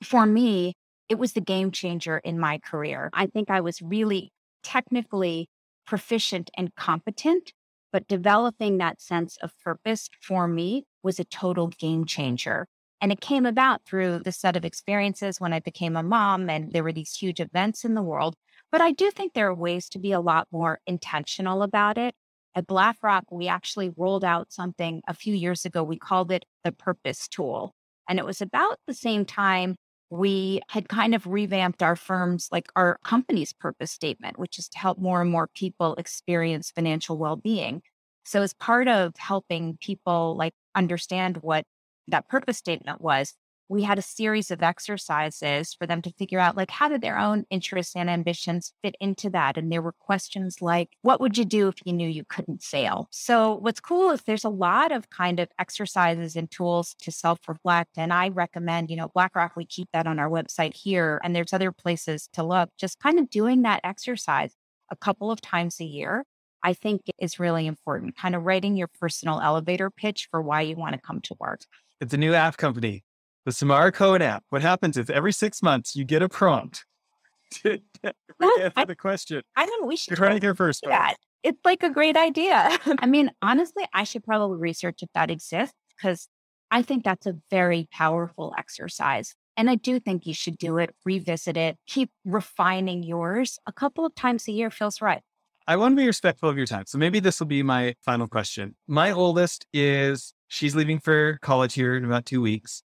For 0.04 0.24
me, 0.24 0.74
it 1.08 1.18
was 1.18 1.32
the 1.32 1.40
game 1.40 1.72
changer 1.72 2.18
in 2.18 2.38
my 2.38 2.58
career. 2.58 3.10
I 3.12 3.26
think 3.26 3.50
I 3.50 3.60
was 3.60 3.82
really 3.82 4.30
technically 4.62 5.48
proficient 5.84 6.48
and 6.56 6.72
competent, 6.76 7.52
but 7.92 8.06
developing 8.06 8.78
that 8.78 9.02
sense 9.02 9.36
of 9.42 9.58
purpose 9.64 10.08
for 10.22 10.46
me 10.46 10.84
was 11.02 11.18
a 11.18 11.24
total 11.24 11.66
game 11.66 12.04
changer. 12.04 12.68
And 13.00 13.10
it 13.10 13.20
came 13.20 13.46
about 13.46 13.84
through 13.84 14.20
the 14.20 14.30
set 14.30 14.54
of 14.54 14.64
experiences 14.64 15.40
when 15.40 15.52
I 15.52 15.58
became 15.58 15.96
a 15.96 16.04
mom 16.04 16.48
and 16.48 16.72
there 16.72 16.84
were 16.84 16.92
these 16.92 17.16
huge 17.16 17.40
events 17.40 17.84
in 17.84 17.94
the 17.94 18.02
world. 18.02 18.36
But 18.70 18.80
I 18.80 18.92
do 18.92 19.10
think 19.10 19.32
there 19.32 19.48
are 19.48 19.54
ways 19.54 19.88
to 19.88 19.98
be 19.98 20.12
a 20.12 20.20
lot 20.20 20.46
more 20.52 20.78
intentional 20.86 21.64
about 21.64 21.98
it. 21.98 22.14
At 22.54 22.66
BlackRock, 22.66 23.24
we 23.30 23.48
actually 23.48 23.90
rolled 23.96 24.24
out 24.24 24.52
something 24.52 25.02
a 25.06 25.14
few 25.14 25.34
years 25.34 25.64
ago. 25.64 25.82
We 25.84 25.98
called 25.98 26.32
it 26.32 26.44
the 26.64 26.72
Purpose 26.72 27.28
Tool. 27.28 27.72
And 28.08 28.18
it 28.18 28.24
was 28.24 28.40
about 28.40 28.78
the 28.86 28.94
same 28.94 29.24
time 29.24 29.76
we 30.10 30.60
had 30.70 30.88
kind 30.88 31.14
of 31.14 31.26
revamped 31.26 31.82
our 31.82 31.96
firm's, 31.96 32.48
like 32.50 32.68
our 32.74 32.98
company's 33.04 33.52
purpose 33.52 33.90
statement, 33.90 34.38
which 34.38 34.58
is 34.58 34.68
to 34.70 34.78
help 34.78 34.98
more 34.98 35.20
and 35.20 35.30
more 35.30 35.48
people 35.54 35.94
experience 35.96 36.70
financial 36.70 37.18
well 37.18 37.36
being. 37.36 37.82
So, 38.24 38.42
as 38.42 38.54
part 38.54 38.88
of 38.88 39.14
helping 39.18 39.76
people 39.80 40.34
like 40.36 40.54
understand 40.74 41.38
what 41.38 41.64
that 42.08 42.28
purpose 42.28 42.56
statement 42.56 43.00
was, 43.00 43.34
we 43.68 43.82
had 43.82 43.98
a 43.98 44.02
series 44.02 44.50
of 44.50 44.62
exercises 44.62 45.74
for 45.74 45.86
them 45.86 46.00
to 46.02 46.12
figure 46.12 46.38
out 46.38 46.56
like 46.56 46.70
how 46.70 46.88
did 46.88 47.02
their 47.02 47.18
own 47.18 47.44
interests 47.50 47.94
and 47.94 48.08
ambitions 48.08 48.72
fit 48.82 48.96
into 49.00 49.28
that 49.30 49.56
and 49.56 49.70
there 49.70 49.82
were 49.82 49.92
questions 49.92 50.60
like 50.60 50.90
what 51.02 51.20
would 51.20 51.36
you 51.36 51.44
do 51.44 51.68
if 51.68 51.76
you 51.84 51.92
knew 51.92 52.08
you 52.08 52.24
couldn't 52.28 52.62
sail 52.62 53.08
so 53.10 53.54
what's 53.54 53.80
cool 53.80 54.10
is 54.10 54.22
there's 54.22 54.44
a 54.44 54.48
lot 54.48 54.92
of 54.92 55.10
kind 55.10 55.38
of 55.38 55.48
exercises 55.58 56.36
and 56.36 56.50
tools 56.50 56.94
to 57.00 57.12
self-reflect 57.12 57.90
and 57.96 58.12
i 58.12 58.28
recommend 58.28 58.90
you 58.90 58.96
know 58.96 59.08
blackrock 59.08 59.52
we 59.56 59.64
keep 59.64 59.88
that 59.92 60.06
on 60.06 60.18
our 60.18 60.30
website 60.30 60.74
here 60.74 61.20
and 61.22 61.34
there's 61.34 61.52
other 61.52 61.72
places 61.72 62.28
to 62.32 62.42
look 62.42 62.70
just 62.78 62.98
kind 63.00 63.18
of 63.18 63.28
doing 63.30 63.62
that 63.62 63.80
exercise 63.84 64.54
a 64.90 64.96
couple 64.96 65.30
of 65.30 65.40
times 65.40 65.80
a 65.80 65.84
year 65.84 66.24
I 66.60 66.72
think 66.72 67.02
is 67.18 67.38
really 67.38 67.68
important. 67.68 68.16
Kind 68.16 68.34
of 68.34 68.42
writing 68.42 68.76
your 68.76 68.88
personal 68.88 69.40
elevator 69.40 69.90
pitch 69.90 70.26
for 70.28 70.42
why 70.42 70.62
you 70.62 70.74
want 70.74 70.94
to 70.94 71.00
come 71.00 71.20
to 71.20 71.36
work. 71.38 71.60
It's 72.00 72.12
a 72.12 72.16
new 72.16 72.34
app 72.34 72.56
company 72.56 73.04
the 73.48 73.52
Samara 73.52 73.90
Cohen 73.90 74.20
app. 74.20 74.44
What 74.50 74.60
happens 74.60 74.98
is 74.98 75.08
every 75.08 75.32
six 75.32 75.62
months 75.62 75.96
you 75.96 76.04
get 76.04 76.20
a 76.20 76.28
prompt 76.28 76.84
to 77.62 77.80
answer 78.60 78.84
the 78.84 78.94
question. 78.94 79.40
I 79.56 79.64
don't 79.64 79.80
know. 79.80 79.86
We 79.86 79.96
should 79.96 80.10
You're 80.10 80.18
trying 80.18 80.38
to 80.38 80.44
hear 80.44 80.54
first. 80.54 80.84
that. 80.84 81.16
It's 81.42 81.58
like 81.64 81.82
a 81.82 81.88
great 81.88 82.14
idea. 82.14 82.78
I 82.98 83.06
mean, 83.06 83.30
honestly, 83.40 83.84
I 83.94 84.04
should 84.04 84.22
probably 84.22 84.58
research 84.58 85.02
if 85.02 85.08
that 85.14 85.30
exists 85.30 85.74
because 85.96 86.28
I 86.70 86.82
think 86.82 87.04
that's 87.04 87.26
a 87.26 87.36
very 87.50 87.88
powerful 87.90 88.54
exercise. 88.58 89.34
And 89.56 89.70
I 89.70 89.76
do 89.76 89.98
think 89.98 90.26
you 90.26 90.34
should 90.34 90.58
do 90.58 90.76
it, 90.76 90.94
revisit 91.06 91.56
it, 91.56 91.78
keep 91.86 92.10
refining 92.26 93.02
yours. 93.02 93.58
A 93.66 93.72
couple 93.72 94.04
of 94.04 94.14
times 94.14 94.46
a 94.46 94.52
year 94.52 94.70
feels 94.70 95.00
right. 95.00 95.22
I 95.66 95.76
want 95.76 95.92
to 95.92 95.96
be 95.96 96.06
respectful 96.06 96.50
of 96.50 96.58
your 96.58 96.66
time. 96.66 96.84
So 96.86 96.98
maybe 96.98 97.18
this 97.18 97.40
will 97.40 97.46
be 97.46 97.62
my 97.62 97.94
final 98.04 98.26
question. 98.26 98.76
My 98.86 99.10
oldest 99.10 99.64
is, 99.72 100.34
she's 100.48 100.76
leaving 100.76 100.98
for 100.98 101.38
college 101.40 101.72
here 101.72 101.96
in 101.96 102.04
about 102.04 102.26
two 102.26 102.42
weeks. 102.42 102.82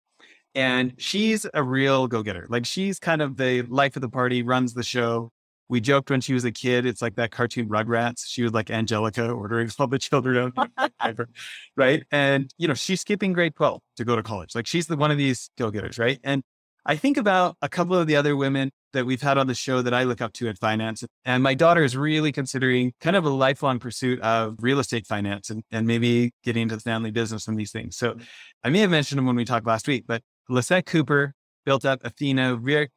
And 0.54 0.94
she's 0.98 1.46
a 1.54 1.62
real 1.62 2.08
go 2.08 2.22
getter. 2.22 2.46
Like 2.48 2.66
she's 2.66 2.98
kind 2.98 3.22
of 3.22 3.36
the 3.36 3.62
life 3.62 3.96
of 3.96 4.02
the 4.02 4.08
party, 4.08 4.42
runs 4.42 4.74
the 4.74 4.82
show. 4.82 5.30
We 5.68 5.80
joked 5.80 6.10
when 6.10 6.22
she 6.22 6.32
was 6.32 6.44
a 6.44 6.50
kid, 6.50 6.86
it's 6.86 7.02
like 7.02 7.16
that 7.16 7.30
cartoon 7.30 7.68
Rugrats. 7.68 8.24
She 8.26 8.42
was 8.42 8.52
like 8.52 8.70
Angelica 8.70 9.28
ordering 9.28 9.70
all 9.78 9.86
the 9.86 9.98
children 9.98 10.52
out. 10.58 10.90
right. 11.76 12.04
And, 12.10 12.52
you 12.56 12.66
know, 12.66 12.74
she's 12.74 13.02
skipping 13.02 13.34
grade 13.34 13.54
12 13.54 13.80
to 13.96 14.04
go 14.04 14.16
to 14.16 14.22
college. 14.22 14.54
Like 14.54 14.66
she's 14.66 14.86
the 14.86 14.96
one 14.96 15.10
of 15.10 15.18
these 15.18 15.50
go 15.58 15.70
getters. 15.70 15.98
Right. 15.98 16.18
And 16.24 16.42
I 16.86 16.96
think 16.96 17.18
about 17.18 17.56
a 17.60 17.68
couple 17.68 17.96
of 17.96 18.06
the 18.06 18.16
other 18.16 18.34
women 18.34 18.70
that 18.94 19.04
we've 19.04 19.20
had 19.20 19.36
on 19.36 19.46
the 19.46 19.54
show 19.54 19.82
that 19.82 19.92
I 19.92 20.04
look 20.04 20.22
up 20.22 20.32
to 20.34 20.48
in 20.48 20.56
finance. 20.56 21.04
And 21.26 21.42
my 21.42 21.52
daughter 21.52 21.84
is 21.84 21.96
really 21.96 22.32
considering 22.32 22.94
kind 23.00 23.14
of 23.14 23.26
a 23.26 23.28
lifelong 23.28 23.78
pursuit 23.78 24.20
of 24.20 24.56
real 24.60 24.78
estate 24.78 25.06
finance 25.06 25.50
and, 25.50 25.62
and 25.70 25.86
maybe 25.86 26.32
getting 26.44 26.62
into 26.62 26.76
the 26.76 26.80
family 26.80 27.10
business 27.10 27.46
and 27.46 27.58
these 27.58 27.72
things. 27.72 27.96
So 27.96 28.16
I 28.64 28.70
may 28.70 28.78
have 28.78 28.90
mentioned 28.90 29.18
them 29.18 29.26
when 29.26 29.36
we 29.36 29.44
talked 29.44 29.66
last 29.66 29.86
week, 29.86 30.04
but 30.06 30.22
Lisette 30.48 30.86
Cooper 30.86 31.34
built 31.64 31.84
up 31.84 32.00
Athena, 32.04 32.56
very 32.56 32.88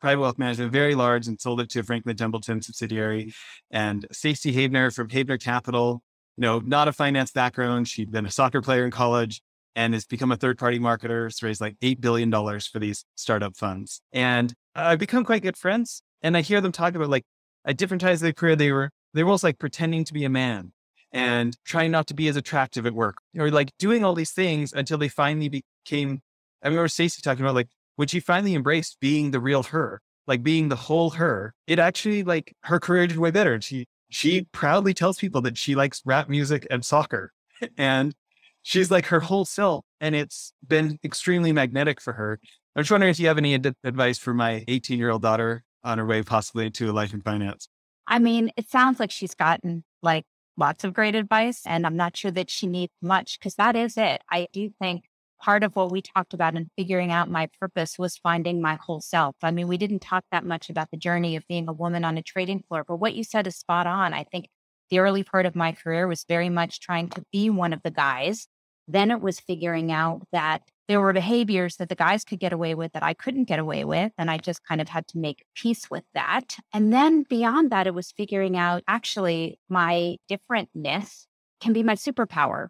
private 0.00 0.20
wealth 0.20 0.38
management, 0.38 0.72
very 0.72 0.94
large, 0.94 1.26
and 1.26 1.40
sold 1.40 1.60
it 1.60 1.70
to 1.70 1.80
a 1.80 1.82
Franklin 1.82 2.16
Templeton 2.16 2.62
subsidiary. 2.62 3.32
And 3.70 4.06
Stacey 4.12 4.52
Havener 4.52 4.94
from 4.94 5.08
Havener 5.08 5.42
Capital, 5.42 6.02
you 6.36 6.42
know, 6.42 6.60
not 6.60 6.88
a 6.88 6.92
finance 6.92 7.32
background. 7.32 7.88
She'd 7.88 8.12
been 8.12 8.26
a 8.26 8.30
soccer 8.30 8.62
player 8.62 8.84
in 8.84 8.90
college 8.90 9.42
and 9.74 9.94
has 9.94 10.04
become 10.04 10.32
a 10.32 10.36
third 10.36 10.58
party 10.58 10.78
marketer. 10.78 11.26
It's 11.26 11.42
raised 11.42 11.60
like 11.60 11.78
$8 11.80 12.00
billion 12.00 12.30
for 12.30 12.78
these 12.78 13.04
startup 13.16 13.56
funds. 13.56 14.00
And 14.12 14.52
I've 14.74 14.98
become 14.98 15.24
quite 15.24 15.42
good 15.42 15.56
friends. 15.56 16.02
And 16.22 16.36
I 16.36 16.42
hear 16.42 16.60
them 16.60 16.72
talk 16.72 16.94
about 16.94 17.08
like 17.08 17.24
at 17.64 17.76
different 17.76 18.00
times 18.00 18.18
of 18.18 18.24
their 18.24 18.32
career, 18.32 18.56
they 18.56 18.72
were, 18.72 18.90
they 19.14 19.22
were 19.22 19.30
almost 19.30 19.44
like 19.44 19.58
pretending 19.58 20.04
to 20.04 20.12
be 20.12 20.24
a 20.24 20.28
man 20.28 20.72
and 21.12 21.56
trying 21.64 21.90
not 21.90 22.06
to 22.08 22.14
be 22.14 22.28
as 22.28 22.36
attractive 22.36 22.86
at 22.86 22.92
work 22.92 23.16
or 23.38 23.50
like 23.50 23.70
doing 23.78 24.04
all 24.04 24.14
these 24.14 24.32
things 24.32 24.72
until 24.72 24.98
they 24.98 25.08
finally 25.08 25.48
became 25.48 26.20
I 26.62 26.68
remember 26.68 26.88
Stacey 26.88 27.22
talking 27.22 27.44
about 27.44 27.54
like 27.54 27.68
when 27.96 28.08
she 28.08 28.20
finally 28.20 28.54
embraced 28.54 28.98
being 29.00 29.30
the 29.30 29.40
real 29.40 29.62
her, 29.64 30.00
like 30.26 30.42
being 30.42 30.68
the 30.68 30.76
whole 30.76 31.10
her, 31.10 31.54
it 31.66 31.78
actually 31.78 32.22
like 32.22 32.54
her 32.62 32.78
career 32.78 33.06
did 33.06 33.18
way 33.18 33.30
better. 33.30 33.60
She 33.60 33.86
she 34.10 34.46
proudly 34.52 34.94
tells 34.94 35.18
people 35.18 35.40
that 35.42 35.58
she 35.58 35.74
likes 35.74 36.02
rap 36.04 36.28
music 36.28 36.66
and 36.70 36.84
soccer. 36.84 37.32
and 37.78 38.14
she's 38.62 38.90
like 38.90 39.06
her 39.06 39.20
whole 39.20 39.44
self. 39.44 39.84
And 40.00 40.14
it's 40.14 40.52
been 40.66 40.98
extremely 41.04 41.52
magnetic 41.52 42.00
for 42.00 42.12
her. 42.12 42.38
I'm 42.76 42.82
just 42.82 42.90
wondering 42.90 43.10
if 43.10 43.18
you 43.18 43.28
have 43.28 43.38
any 43.38 43.54
ad- 43.54 43.74
advice 43.84 44.18
for 44.18 44.32
my 44.32 44.64
18 44.68 44.98
year 44.98 45.10
old 45.10 45.22
daughter 45.22 45.64
on 45.84 45.98
her 45.98 46.06
way 46.06 46.22
possibly 46.22 46.66
into 46.66 46.90
a 46.90 46.92
life 46.92 47.12
in 47.12 47.20
finance. 47.20 47.68
I 48.06 48.18
mean, 48.18 48.50
it 48.56 48.70
sounds 48.70 49.00
like 49.00 49.10
she's 49.10 49.34
gotten 49.34 49.84
like 50.02 50.24
lots 50.56 50.84
of 50.84 50.94
great 50.94 51.14
advice, 51.14 51.62
and 51.66 51.86
I'm 51.86 51.96
not 51.96 52.16
sure 52.16 52.30
that 52.30 52.50
she 52.50 52.66
needs 52.66 52.92
much 53.02 53.38
because 53.38 53.54
that 53.56 53.76
is 53.76 53.96
it. 53.96 54.22
I 54.30 54.48
do 54.52 54.70
think 54.80 55.04
part 55.40 55.64
of 55.64 55.76
what 55.76 55.90
we 55.90 56.02
talked 56.02 56.34
about 56.34 56.54
in 56.54 56.70
figuring 56.76 57.12
out 57.12 57.30
my 57.30 57.48
purpose 57.60 57.98
was 57.98 58.18
finding 58.18 58.60
my 58.60 58.78
whole 58.80 59.00
self. 59.00 59.36
I 59.42 59.50
mean, 59.50 59.68
we 59.68 59.76
didn't 59.76 60.00
talk 60.00 60.24
that 60.30 60.44
much 60.44 60.70
about 60.70 60.90
the 60.90 60.96
journey 60.96 61.36
of 61.36 61.46
being 61.48 61.68
a 61.68 61.72
woman 61.72 62.04
on 62.04 62.18
a 62.18 62.22
trading 62.22 62.62
floor, 62.68 62.84
but 62.86 62.96
what 62.96 63.14
you 63.14 63.24
said 63.24 63.46
is 63.46 63.56
spot 63.56 63.86
on. 63.86 64.12
I 64.12 64.24
think 64.24 64.48
the 64.90 64.98
early 64.98 65.22
part 65.22 65.46
of 65.46 65.54
my 65.54 65.72
career 65.72 66.06
was 66.06 66.24
very 66.28 66.48
much 66.48 66.80
trying 66.80 67.08
to 67.10 67.22
be 67.32 67.50
one 67.50 67.72
of 67.72 67.82
the 67.82 67.90
guys. 67.90 68.46
Then 68.86 69.10
it 69.10 69.20
was 69.20 69.38
figuring 69.38 69.92
out 69.92 70.22
that 70.32 70.62
there 70.88 71.00
were 71.00 71.12
behaviors 71.12 71.76
that 71.76 71.90
the 71.90 71.94
guys 71.94 72.24
could 72.24 72.40
get 72.40 72.54
away 72.54 72.74
with 72.74 72.92
that 72.92 73.02
I 73.02 73.12
couldn't 73.12 73.44
get 73.44 73.58
away 73.58 73.84
with. 73.84 74.12
And 74.16 74.30
I 74.30 74.38
just 74.38 74.64
kind 74.64 74.80
of 74.80 74.88
had 74.88 75.06
to 75.08 75.18
make 75.18 75.44
peace 75.54 75.90
with 75.90 76.04
that. 76.14 76.56
And 76.72 76.90
then 76.92 77.24
beyond 77.24 77.70
that, 77.70 77.86
it 77.86 77.94
was 77.94 78.12
figuring 78.12 78.56
out 78.56 78.82
actually 78.88 79.58
my 79.68 80.16
differentness 80.30 81.26
can 81.60 81.74
be 81.74 81.82
my 81.82 81.94
superpower. 81.94 82.68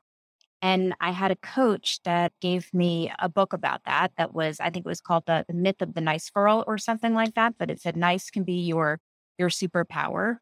And 0.60 0.94
I 1.00 1.12
had 1.12 1.30
a 1.30 1.36
coach 1.36 2.00
that 2.04 2.32
gave 2.40 2.72
me 2.74 3.12
a 3.18 3.28
book 3.28 3.52
about 3.52 3.84
that. 3.84 4.12
That 4.18 4.34
was, 4.34 4.58
I 4.60 4.70
think 4.70 4.84
it 4.84 4.88
was 4.88 5.00
called 5.00 5.24
the, 5.26 5.44
the 5.46 5.54
Myth 5.54 5.80
of 5.80 5.94
the 5.94 6.00
Nice 6.00 6.28
Girl 6.30 6.64
or 6.66 6.78
something 6.78 7.14
like 7.14 7.34
that. 7.34 7.54
But 7.58 7.70
it 7.70 7.80
said 7.80 7.96
nice 7.96 8.30
can 8.30 8.44
be 8.44 8.60
your 8.60 9.00
your 9.38 9.50
superpower. 9.50 10.38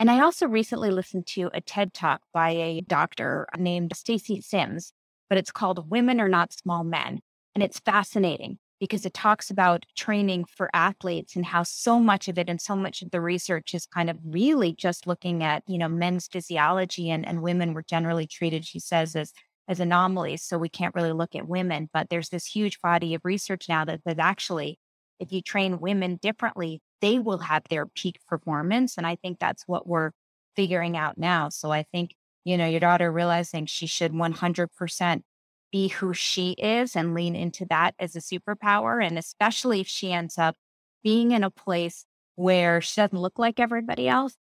And 0.00 0.10
I 0.10 0.20
also 0.20 0.48
recently 0.48 0.90
listened 0.90 1.26
to 1.28 1.50
a 1.54 1.60
TED 1.60 1.94
talk 1.94 2.22
by 2.32 2.50
a 2.50 2.80
doctor 2.80 3.46
named 3.56 3.94
Stacy 3.94 4.40
Sims, 4.40 4.92
but 5.28 5.38
it's 5.38 5.52
called 5.52 5.90
Women 5.90 6.20
Are 6.20 6.28
Not 6.28 6.52
Small 6.52 6.84
Men. 6.84 7.20
And 7.54 7.62
it's 7.62 7.80
fascinating 7.80 8.58
because 8.80 9.04
it 9.04 9.12
talks 9.12 9.50
about 9.50 9.84
training 9.94 10.46
for 10.46 10.70
athletes 10.72 11.36
and 11.36 11.44
how 11.44 11.62
so 11.62 12.00
much 12.00 12.28
of 12.28 12.38
it 12.38 12.48
and 12.48 12.60
so 12.60 12.74
much 12.74 13.02
of 13.02 13.10
the 13.10 13.20
research 13.20 13.74
is 13.74 13.84
kind 13.84 14.08
of 14.08 14.16
really 14.24 14.72
just 14.72 15.06
looking 15.06 15.44
at, 15.44 15.62
you 15.68 15.76
know, 15.76 15.88
men's 15.88 16.26
physiology 16.26 17.10
and, 17.10 17.28
and 17.28 17.42
women 17.42 17.74
were 17.74 17.84
generally 17.86 18.26
treated, 18.26 18.64
she 18.64 18.80
says, 18.80 19.14
as 19.14 19.32
as 19.70 19.80
anomalies. 19.80 20.42
So 20.42 20.58
we 20.58 20.68
can't 20.68 20.94
really 20.94 21.12
look 21.12 21.36
at 21.36 21.48
women. 21.48 21.88
But 21.94 22.10
there's 22.10 22.28
this 22.28 22.44
huge 22.44 22.80
body 22.82 23.14
of 23.14 23.22
research 23.24 23.68
now 23.68 23.84
that, 23.84 24.00
that 24.04 24.18
actually, 24.18 24.78
if 25.20 25.32
you 25.32 25.40
train 25.40 25.78
women 25.80 26.16
differently, 26.16 26.82
they 27.00 27.20
will 27.20 27.38
have 27.38 27.62
their 27.70 27.86
peak 27.86 28.18
performance. 28.28 28.98
And 28.98 29.06
I 29.06 29.14
think 29.14 29.38
that's 29.38 29.62
what 29.68 29.86
we're 29.86 30.10
figuring 30.56 30.96
out 30.96 31.16
now. 31.16 31.48
So 31.48 31.70
I 31.70 31.84
think, 31.84 32.14
you 32.44 32.58
know, 32.58 32.66
your 32.66 32.80
daughter 32.80 33.12
realizing 33.12 33.66
she 33.66 33.86
should 33.86 34.12
100% 34.12 35.22
be 35.70 35.88
who 35.88 36.12
she 36.12 36.50
is 36.52 36.96
and 36.96 37.14
lean 37.14 37.36
into 37.36 37.64
that 37.70 37.94
as 38.00 38.16
a 38.16 38.20
superpower. 38.20 39.04
And 39.04 39.16
especially 39.16 39.80
if 39.80 39.86
she 39.86 40.12
ends 40.12 40.36
up 40.36 40.56
being 41.04 41.30
in 41.30 41.44
a 41.44 41.50
place 41.50 42.04
where 42.34 42.80
she 42.80 43.00
doesn't 43.00 43.16
look 43.16 43.38
like 43.38 43.60
everybody 43.60 44.08
else, 44.08 44.36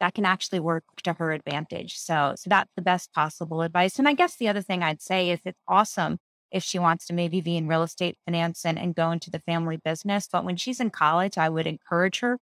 that 0.00 0.14
can 0.14 0.24
actually 0.24 0.60
work 0.60 0.84
to 1.04 1.12
her 1.14 1.32
advantage. 1.32 1.98
So, 1.98 2.34
so 2.36 2.48
that's 2.48 2.70
the 2.76 2.82
best 2.82 3.12
possible 3.12 3.62
advice. 3.62 3.98
And 3.98 4.08
I 4.08 4.14
guess 4.14 4.36
the 4.36 4.48
other 4.48 4.62
thing 4.62 4.82
I'd 4.82 5.02
say 5.02 5.30
is 5.30 5.40
it's 5.44 5.60
awesome 5.68 6.18
if 6.50 6.62
she 6.62 6.78
wants 6.78 7.06
to 7.06 7.12
maybe 7.12 7.40
be 7.40 7.56
in 7.56 7.66
real 7.66 7.82
estate 7.82 8.16
finance 8.24 8.64
and, 8.64 8.78
and 8.78 8.94
go 8.94 9.10
into 9.10 9.30
the 9.30 9.40
family 9.40 9.76
business. 9.76 10.28
But 10.30 10.44
when 10.44 10.56
she's 10.56 10.80
in 10.80 10.90
college, 10.90 11.36
I 11.38 11.48
would 11.48 11.66
encourage 11.66 12.20
her 12.20 12.38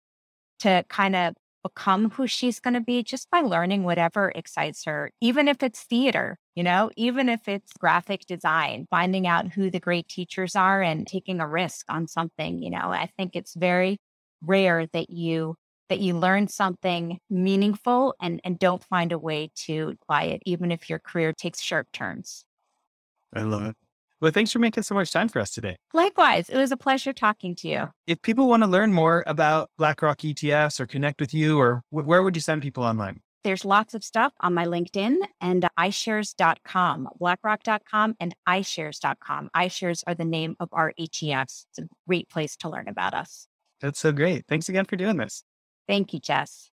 to 0.59 0.85
kind 0.89 1.15
of 1.15 1.33
become 1.63 2.09
who 2.11 2.27
she's 2.27 2.59
going 2.59 2.73
to 2.73 2.81
be 2.81 3.03
just 3.03 3.29
by 3.29 3.41
learning 3.41 3.83
whatever 3.83 4.31
excites 4.35 4.85
her, 4.85 5.11
even 5.21 5.47
if 5.47 5.61
it's 5.61 5.83
theater, 5.83 6.37
you 6.55 6.63
know, 6.63 6.89
even 6.95 7.29
if 7.29 7.47
it's 7.47 7.71
graphic 7.73 8.25
design, 8.25 8.87
finding 8.89 9.27
out 9.27 9.53
who 9.53 9.69
the 9.69 9.79
great 9.79 10.07
teachers 10.07 10.55
are 10.55 10.81
and 10.81 11.07
taking 11.07 11.39
a 11.39 11.47
risk 11.47 11.85
on 11.89 12.07
something, 12.07 12.61
you 12.61 12.69
know, 12.69 12.91
I 12.91 13.09
think 13.17 13.35
it's 13.35 13.53
very 13.53 13.97
rare 14.41 14.87
that 14.87 15.09
you 15.09 15.55
that 15.91 15.99
you 15.99 16.17
learn 16.17 16.47
something 16.47 17.19
meaningful 17.29 18.15
and, 18.21 18.39
and 18.45 18.57
don't 18.57 18.81
find 18.81 19.11
a 19.11 19.19
way 19.19 19.51
to 19.55 19.97
apply 20.01 20.23
it, 20.23 20.41
even 20.45 20.71
if 20.71 20.89
your 20.89 20.99
career 20.99 21.33
takes 21.33 21.61
sharp 21.61 21.87
turns. 21.91 22.45
I 23.35 23.41
love 23.41 23.63
it. 23.63 23.75
Well, 24.21 24.31
thanks 24.31 24.53
for 24.53 24.59
making 24.59 24.83
so 24.83 24.95
much 24.95 25.11
time 25.11 25.27
for 25.27 25.39
us 25.39 25.51
today. 25.51 25.75
Likewise, 25.93 26.47
it 26.47 26.55
was 26.55 26.71
a 26.71 26.77
pleasure 26.77 27.11
talking 27.11 27.55
to 27.55 27.67
you. 27.67 27.89
If 28.07 28.21
people 28.21 28.47
want 28.47 28.63
to 28.63 28.67
learn 28.67 28.93
more 28.93 29.25
about 29.27 29.69
BlackRock 29.77 30.19
ETFs 30.19 30.79
or 30.79 30.85
connect 30.85 31.19
with 31.19 31.33
you, 31.33 31.59
or 31.59 31.81
wh- 31.89 32.07
where 32.07 32.23
would 32.23 32.37
you 32.37 32.41
send 32.41 32.61
people 32.61 32.85
online? 32.85 33.19
There's 33.43 33.65
lots 33.65 33.93
of 33.93 34.01
stuff 34.01 34.31
on 34.39 34.53
my 34.53 34.65
LinkedIn 34.65 35.17
and 35.41 35.67
iShares.com, 35.77 37.09
BlackRock.com, 37.19 38.15
and 38.21 38.33
iShares.com. 38.47 39.49
iShares 39.53 40.03
are 40.07 40.15
the 40.15 40.23
name 40.23 40.55
of 40.61 40.69
our 40.71 40.93
ETFs. 40.97 41.65
It's 41.69 41.79
a 41.79 41.87
great 42.07 42.29
place 42.29 42.55
to 42.57 42.69
learn 42.69 42.87
about 42.87 43.13
us. 43.13 43.47
That's 43.81 43.99
so 43.99 44.13
great. 44.13 44.45
Thanks 44.47 44.69
again 44.69 44.85
for 44.85 44.95
doing 44.95 45.17
this. 45.17 45.43
Thank 45.87 46.13
you, 46.13 46.19
Jess. 46.19 46.70